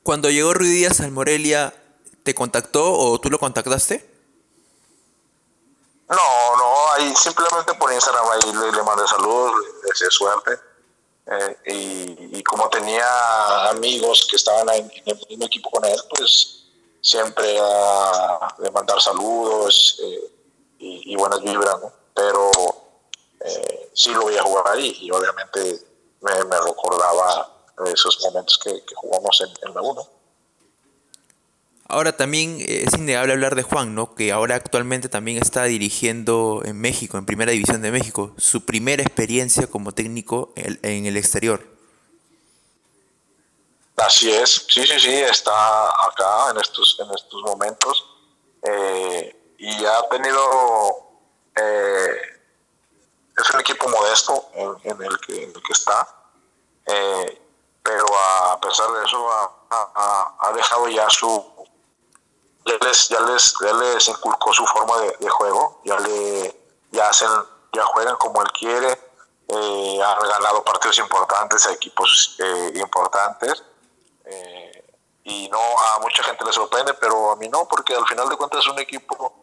Cuando 0.03 0.31
llegó 0.31 0.55
Ruiz 0.55 0.71
Díaz 0.71 1.01
al 1.01 1.11
Morelia, 1.11 1.75
¿te 2.23 2.35
contactó 2.35 2.93
o 2.93 3.21
tú 3.21 3.31
lo 3.31 3.39
contactaste? 3.39 4.09
No, 6.09 6.57
no, 6.57 6.93
ahí 6.93 7.15
simplemente 7.15 7.75
por 7.75 7.93
Instagram 7.93 8.25
ahí 8.33 8.53
le, 8.53 8.73
le 8.73 8.83
mandé 8.83 9.07
saludos, 9.07 9.53
le 9.83 9.89
deseé 9.89 10.11
suerte. 10.11 10.71
Eh, 11.27 11.57
y, 12.33 12.43
como 12.43 12.69
tenía 12.69 13.69
amigos 13.71 14.27
que 14.29 14.35
estaban 14.35 14.69
en, 14.71 14.91
el 15.07 15.27
mismo 15.29 15.47
equipo 15.47 15.71
con 15.71 15.85
él, 15.85 15.97
pues 16.09 16.65
siempre 17.01 17.57
a, 17.61 18.55
de 18.59 18.71
mandar 18.73 19.01
saludos 19.01 20.01
eh, 20.03 20.33
y, 20.79 21.15
buenas 21.15 21.41
vibras, 21.43 21.77
Pero 22.15 22.51
eh, 23.45 23.91
sí 23.95 24.13
lo 24.13 24.23
voy 24.23 24.37
a 24.37 24.43
jugar 24.43 24.69
ahí 24.69 24.97
y 25.03 25.11
obviamente 25.13 25.87
me, 26.21 26.33
recordaba 26.33 27.49
esos 27.87 28.19
momentos 28.25 28.59
que, 28.59 28.83
jugamos 28.97 29.41
en, 29.43 29.69
en 29.69 29.75
la 29.75 29.83
1. 29.83 30.20
Ahora 31.91 32.17
también 32.17 32.61
eh, 32.61 32.85
es 32.87 32.95
innegable 32.95 33.33
hablar 33.33 33.57
de 33.57 33.63
Juan, 33.63 33.95
¿no? 33.95 34.15
Que 34.15 34.31
ahora 34.31 34.55
actualmente 34.55 35.09
también 35.09 35.43
está 35.43 35.65
dirigiendo 35.65 36.63
en 36.65 36.81
México, 36.81 37.19
en 37.19 37.27
Primera 37.27 37.51
División 37.51 37.83
de 37.83 37.91
México, 37.91 38.33
su 38.39 38.65
primera 38.65 39.03
experiencia 39.03 39.67
como 39.67 39.93
técnico 39.93 40.53
en 40.57 41.07
el 41.07 41.17
exterior. 41.17 41.67
Así 43.97 44.31
es, 44.31 44.67
sí, 44.69 44.87
sí, 44.87 44.99
sí, 44.99 45.13
está 45.13 45.89
acá 46.07 46.51
en 46.53 46.59
estos, 46.59 46.99
en 47.01 47.11
estos 47.15 47.43
momentos 47.43 48.07
eh, 48.63 49.55
y 49.59 49.85
ha 49.85 50.09
tenido, 50.09 50.41
eh, 51.57 52.17
es 53.37 53.51
un 53.53 53.61
equipo 53.61 53.91
modesto 53.91 54.49
en, 54.55 55.03
el, 55.03 55.21
que, 55.21 55.43
en 55.43 55.51
el 55.51 55.63
que 55.63 55.73
está, 55.73 56.09
pero 57.83 58.07
a 58.51 58.61
pesar 58.61 58.91
de 58.91 59.05
eso 59.05 59.29
ha 59.31 60.53
dejado 60.55 60.89
ya 60.89 61.11
su, 61.11 61.60
ya 62.65 62.75
les, 62.81 63.09
ya 63.09 63.21
les, 63.21 63.55
ya 63.61 63.73
les 63.73 64.09
inculcó 64.09 64.53
su 64.53 64.67
forma 64.67 64.99
de, 64.99 65.29
juego, 65.29 65.81
ya 65.85 65.99
le 66.01 66.57
ya 66.93 67.09
hacen, 67.09 67.29
ya 67.73 67.85
juegan 67.85 68.17
como 68.17 68.43
él 68.43 68.49
quiere, 68.53 68.91
eh, 69.49 70.01
han 70.03 70.29
ganado 70.29 70.63
partidos 70.65 70.99
importantes 70.99 71.67
a 71.67 71.73
equipos 71.73 72.37
eh, 72.39 72.73
importantes. 72.77 73.63
Eh, 74.25 74.85
y 75.25 75.49
no 75.49 75.59
a 75.59 75.99
mucha 76.01 76.23
gente 76.23 76.45
le 76.45 76.53
sorprende, 76.53 76.95
pero 76.95 77.33
a 77.33 77.37
mí 77.37 77.49
no, 77.49 77.67
porque 77.69 77.95
al 77.95 78.07
final 78.07 78.29
de 78.29 78.37
cuentas 78.37 78.67
un 78.67 78.79
equipo 78.79 79.35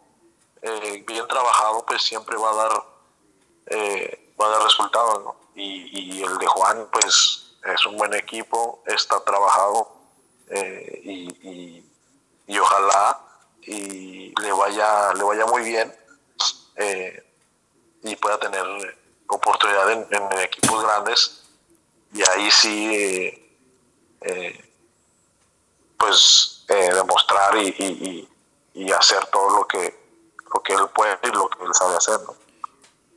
bien 1.06 1.26
trabajado 1.28 1.86
pues 1.86 2.02
siempre 2.02 2.36
va 2.36 2.50
a 2.50 2.54
dar 2.54 2.84
va 4.40 4.46
a 4.46 4.48
dar 4.50 4.62
resultados, 4.62 5.22
¿no? 5.22 5.36
y, 5.54 6.18
y, 6.18 6.22
el 6.22 6.36
de 6.36 6.46
Juan 6.46 6.88
pues 6.92 7.54
es 7.64 7.86
un 7.86 7.96
buen 7.96 8.12
equipo, 8.12 8.82
está 8.86 9.20
trabajado 9.20 9.88
y 10.50 11.87
ojalá 12.56 13.20
y 13.62 14.32
le 14.40 14.52
vaya, 14.52 15.12
le 15.14 15.22
vaya 15.22 15.44
muy 15.46 15.62
bien 15.62 15.92
eh, 16.76 17.22
y 18.02 18.16
pueda 18.16 18.38
tener 18.38 18.64
oportunidad 19.26 19.90
en, 19.92 20.38
equipos 20.38 20.82
grandes 20.82 21.42
y 22.14 22.22
ahí 22.22 22.50
sí 22.50 22.94
eh, 24.22 24.64
pues 25.98 26.64
eh, 26.68 26.94
demostrar 26.94 27.56
y, 27.58 28.26
hacer 28.96 29.26
todo 29.26 29.58
lo 29.58 29.66
que 29.66 29.94
lo 30.54 30.62
que 30.62 30.72
él 30.72 30.88
puede 30.94 31.18
y 31.24 31.26
lo 31.28 31.48
que 31.50 31.62
él 31.62 31.74
sabe 31.74 31.96
hacer 31.96 32.18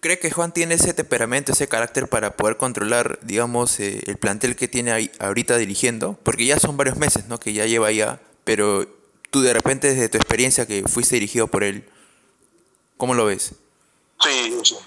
¿Cree 0.02 0.20
que 0.20 0.32
Juan 0.32 0.52
tiene 0.52 0.76
ese 0.76 0.94
temperamento, 0.94 1.52
ese 1.52 1.68
carácter 1.70 2.10
para 2.10 2.32
poder 2.36 2.58
controlar, 2.58 3.20
digamos, 3.22 3.80
el 3.80 4.18
plantel 4.18 4.56
que 4.56 4.68
tiene 4.68 4.92
ahí, 4.92 5.12
ahorita 5.20 5.56
dirigiendo? 5.58 6.18
Porque 6.24 6.46
ya 6.46 6.60
son 6.60 6.76
varios 6.76 6.98
meses, 6.98 7.28
¿no? 7.28 7.40
Que 7.40 7.54
ya 7.54 7.68
lleva 7.68 7.92
ya, 7.92 8.20
pero 8.44 8.88
tú 9.32 9.42
de 9.42 9.54
repente 9.54 9.88
desde 9.88 10.10
tu 10.10 10.18
experiencia 10.18 10.68
que 10.68 10.84
fuiste 10.88 11.16
dirigido 11.16 11.48
por 11.48 11.64
él, 11.64 11.90
¿cómo 12.98 13.16
lo 13.16 13.26
ves? 13.26 13.54
Sí, 14.20 14.60
sí. 14.64 14.78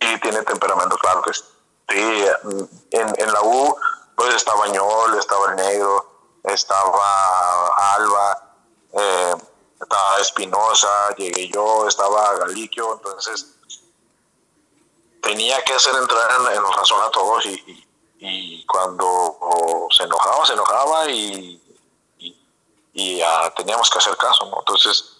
Y 0.00 0.20
tiene 0.20 0.42
temperamento, 0.42 0.96
claro 0.96 1.22
que 1.22 1.32
sí. 1.32 1.44
En, 2.90 3.14
en 3.18 3.32
la 3.32 3.42
U, 3.42 3.76
pues 4.16 4.34
estaba 4.34 4.66
Ñol, 4.68 5.18
estaba 5.18 5.50
el 5.50 5.56
Negro, 5.56 6.30
estaba 6.42 7.94
Alba, 7.94 8.56
eh, 8.92 9.34
estaba 9.80 10.20
Espinosa, 10.20 11.14
llegué 11.16 11.48
yo, 11.48 11.86
estaba 11.86 12.36
Galiquio, 12.38 12.94
entonces 12.94 13.54
tenía 15.22 15.62
que 15.62 15.74
hacer 15.74 15.94
entrar 15.96 16.30
en, 16.54 16.62
razón 16.62 17.02
a 17.02 17.10
todos 17.10 17.44
y, 17.46 17.86
y 18.18 18.66
cuando 18.66 19.38
se 19.90 20.04
enojaba, 20.04 20.46
se 20.46 20.54
enojaba 20.54 21.10
y 21.10 21.63
y 22.94 23.20
teníamos 23.56 23.90
que 23.90 23.98
hacer 23.98 24.16
caso, 24.16 24.46
¿no? 24.46 24.60
Entonces, 24.60 25.16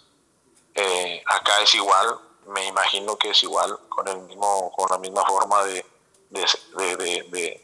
eh, 0.74 1.22
acá 1.26 1.60
es 1.60 1.74
igual, 1.74 2.18
me 2.46 2.64
imagino 2.66 3.16
que 3.18 3.30
es 3.30 3.42
igual, 3.42 3.76
con, 3.88 4.06
el 4.06 4.20
mismo, 4.20 4.70
con 4.72 4.86
la 4.90 4.98
misma 4.98 5.24
forma 5.24 5.64
de, 5.64 5.84
de, 6.30 7.60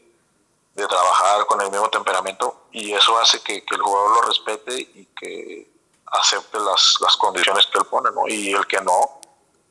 trabajar, 0.88 1.46
con 1.46 1.60
el 1.60 1.70
mismo 1.70 1.88
temperamento, 1.90 2.66
y 2.72 2.92
eso 2.92 3.16
hace 3.18 3.40
que, 3.42 3.64
el 3.70 3.80
jugador 3.80 4.16
lo 4.16 4.22
respete 4.22 4.74
y 4.74 5.06
que 5.16 5.70
acepte 6.06 6.58
las, 6.58 6.96
las, 7.00 7.16
condiciones 7.16 7.66
que 7.66 7.78
él 7.78 7.84
pone, 7.84 8.10
¿no? 8.10 8.26
Y 8.26 8.52
el 8.52 8.66
que 8.66 8.80
no, 8.80 9.20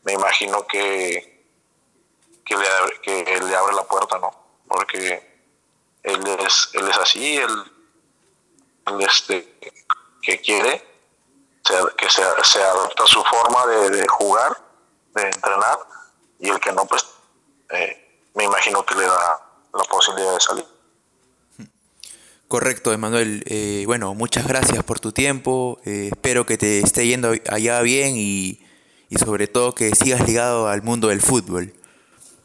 me 0.04 0.14
imagino 0.14 0.66
que, 0.68 1.46
que, 2.46 2.56
le, 2.56 2.66
que 3.02 3.40
le 3.42 3.56
abre 3.56 3.76
la 3.76 3.84
puerta, 3.84 4.18
¿no? 4.20 4.32
Porque 4.68 5.44
él 6.04 6.28
es, 6.46 6.70
él 6.74 6.88
es 6.88 6.98
así, 6.98 7.38
él, 7.38 7.72
él 8.86 9.02
este, 9.02 9.60
que 10.30 10.42
quiere, 10.42 10.86
que 11.98 12.10
se, 12.10 12.22
se 12.44 12.62
adapta 12.62 13.04
a 13.04 13.08
su 13.08 13.24
forma 13.24 13.66
de, 13.66 14.08
jugar, 14.08 14.56
de 15.16 15.24
entrenar, 15.24 15.80
y 16.40 16.50
el 16.50 16.60
que 16.60 16.72
no, 16.72 16.86
pues 16.86 17.06
eh, 17.72 18.28
me 18.36 18.44
imagino 18.44 18.86
que 18.86 18.94
le 18.96 19.06
da 19.06 19.42
la 19.74 19.84
posibilidad 19.86 20.34
de 20.34 20.40
salir. 20.40 20.66
Correcto, 22.48 22.92
Emanuel. 22.94 23.44
Eh, 23.48 23.84
bueno, 23.88 24.14
muchas 24.14 24.48
gracias 24.48 24.84
por 24.84 25.00
tu 25.00 25.12
tiempo. 25.12 25.80
Eh, 25.86 26.10
espero 26.12 26.46
que 26.46 26.58
te 26.58 26.80
esté 26.80 27.08
yendo 27.08 27.32
allá 27.50 27.82
bien 27.82 28.16
y, 28.16 28.60
y, 29.10 29.18
sobre 29.18 29.48
todo 29.48 29.74
que 29.74 29.96
sigas 29.96 30.28
ligado 30.28 30.68
al 30.68 30.82
mundo 30.84 31.08
del 31.08 31.22
fútbol. 31.22 31.74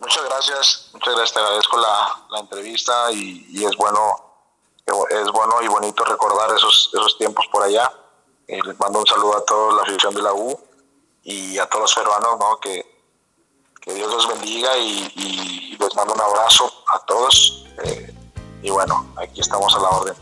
Muchas 0.01 0.25
gracias, 0.25 0.91
muchas 0.93 1.15
gracias. 1.15 1.33
Te 1.35 1.41
agradezco 1.41 1.79
la, 1.79 2.27
la 2.31 2.41
entrevista 2.41 3.11
y, 3.13 3.47
y, 3.51 3.65
es 3.65 3.77
bueno 3.77 4.24
es 4.87 5.33
bueno 5.33 5.63
y 5.63 5.69
bonito 5.69 6.05
recordar 6.05 6.55
esos, 6.55 6.91
esos 6.93 7.19
tiempos 7.19 7.47
por 7.51 7.63
allá. 7.63 7.91
Eh, 8.47 8.61
les 8.65 8.79
mando 8.79 8.99
un 9.01 9.07
saludo 9.07 9.37
a 9.37 9.45
toda 9.45 9.77
la 9.77 9.83
afición 9.83 10.15
de 10.15 10.23
la 10.23 10.35
U 10.35 10.59
y 11.23 11.59
a 11.59 11.67
todos 11.67 11.83
los 11.83 11.95
peruanos, 11.95 12.39
¿no? 12.39 12.59
que, 12.61 12.85
que 13.81 13.95
Dios 13.95 14.13
los 14.13 14.29
bendiga 14.29 14.77
y, 14.77 15.77
les 15.79 15.97
mando 15.97 16.15
un 16.15 16.21
abrazo 16.21 16.71
a 16.89 16.99
todos. 17.01 17.67
Eh, 17.83 18.15
y 18.63 18.71
bueno, 18.71 19.13
aquí 19.17 19.41
estamos 19.41 19.75
a 19.75 19.81
la 19.81 19.89
orden. 19.91 20.15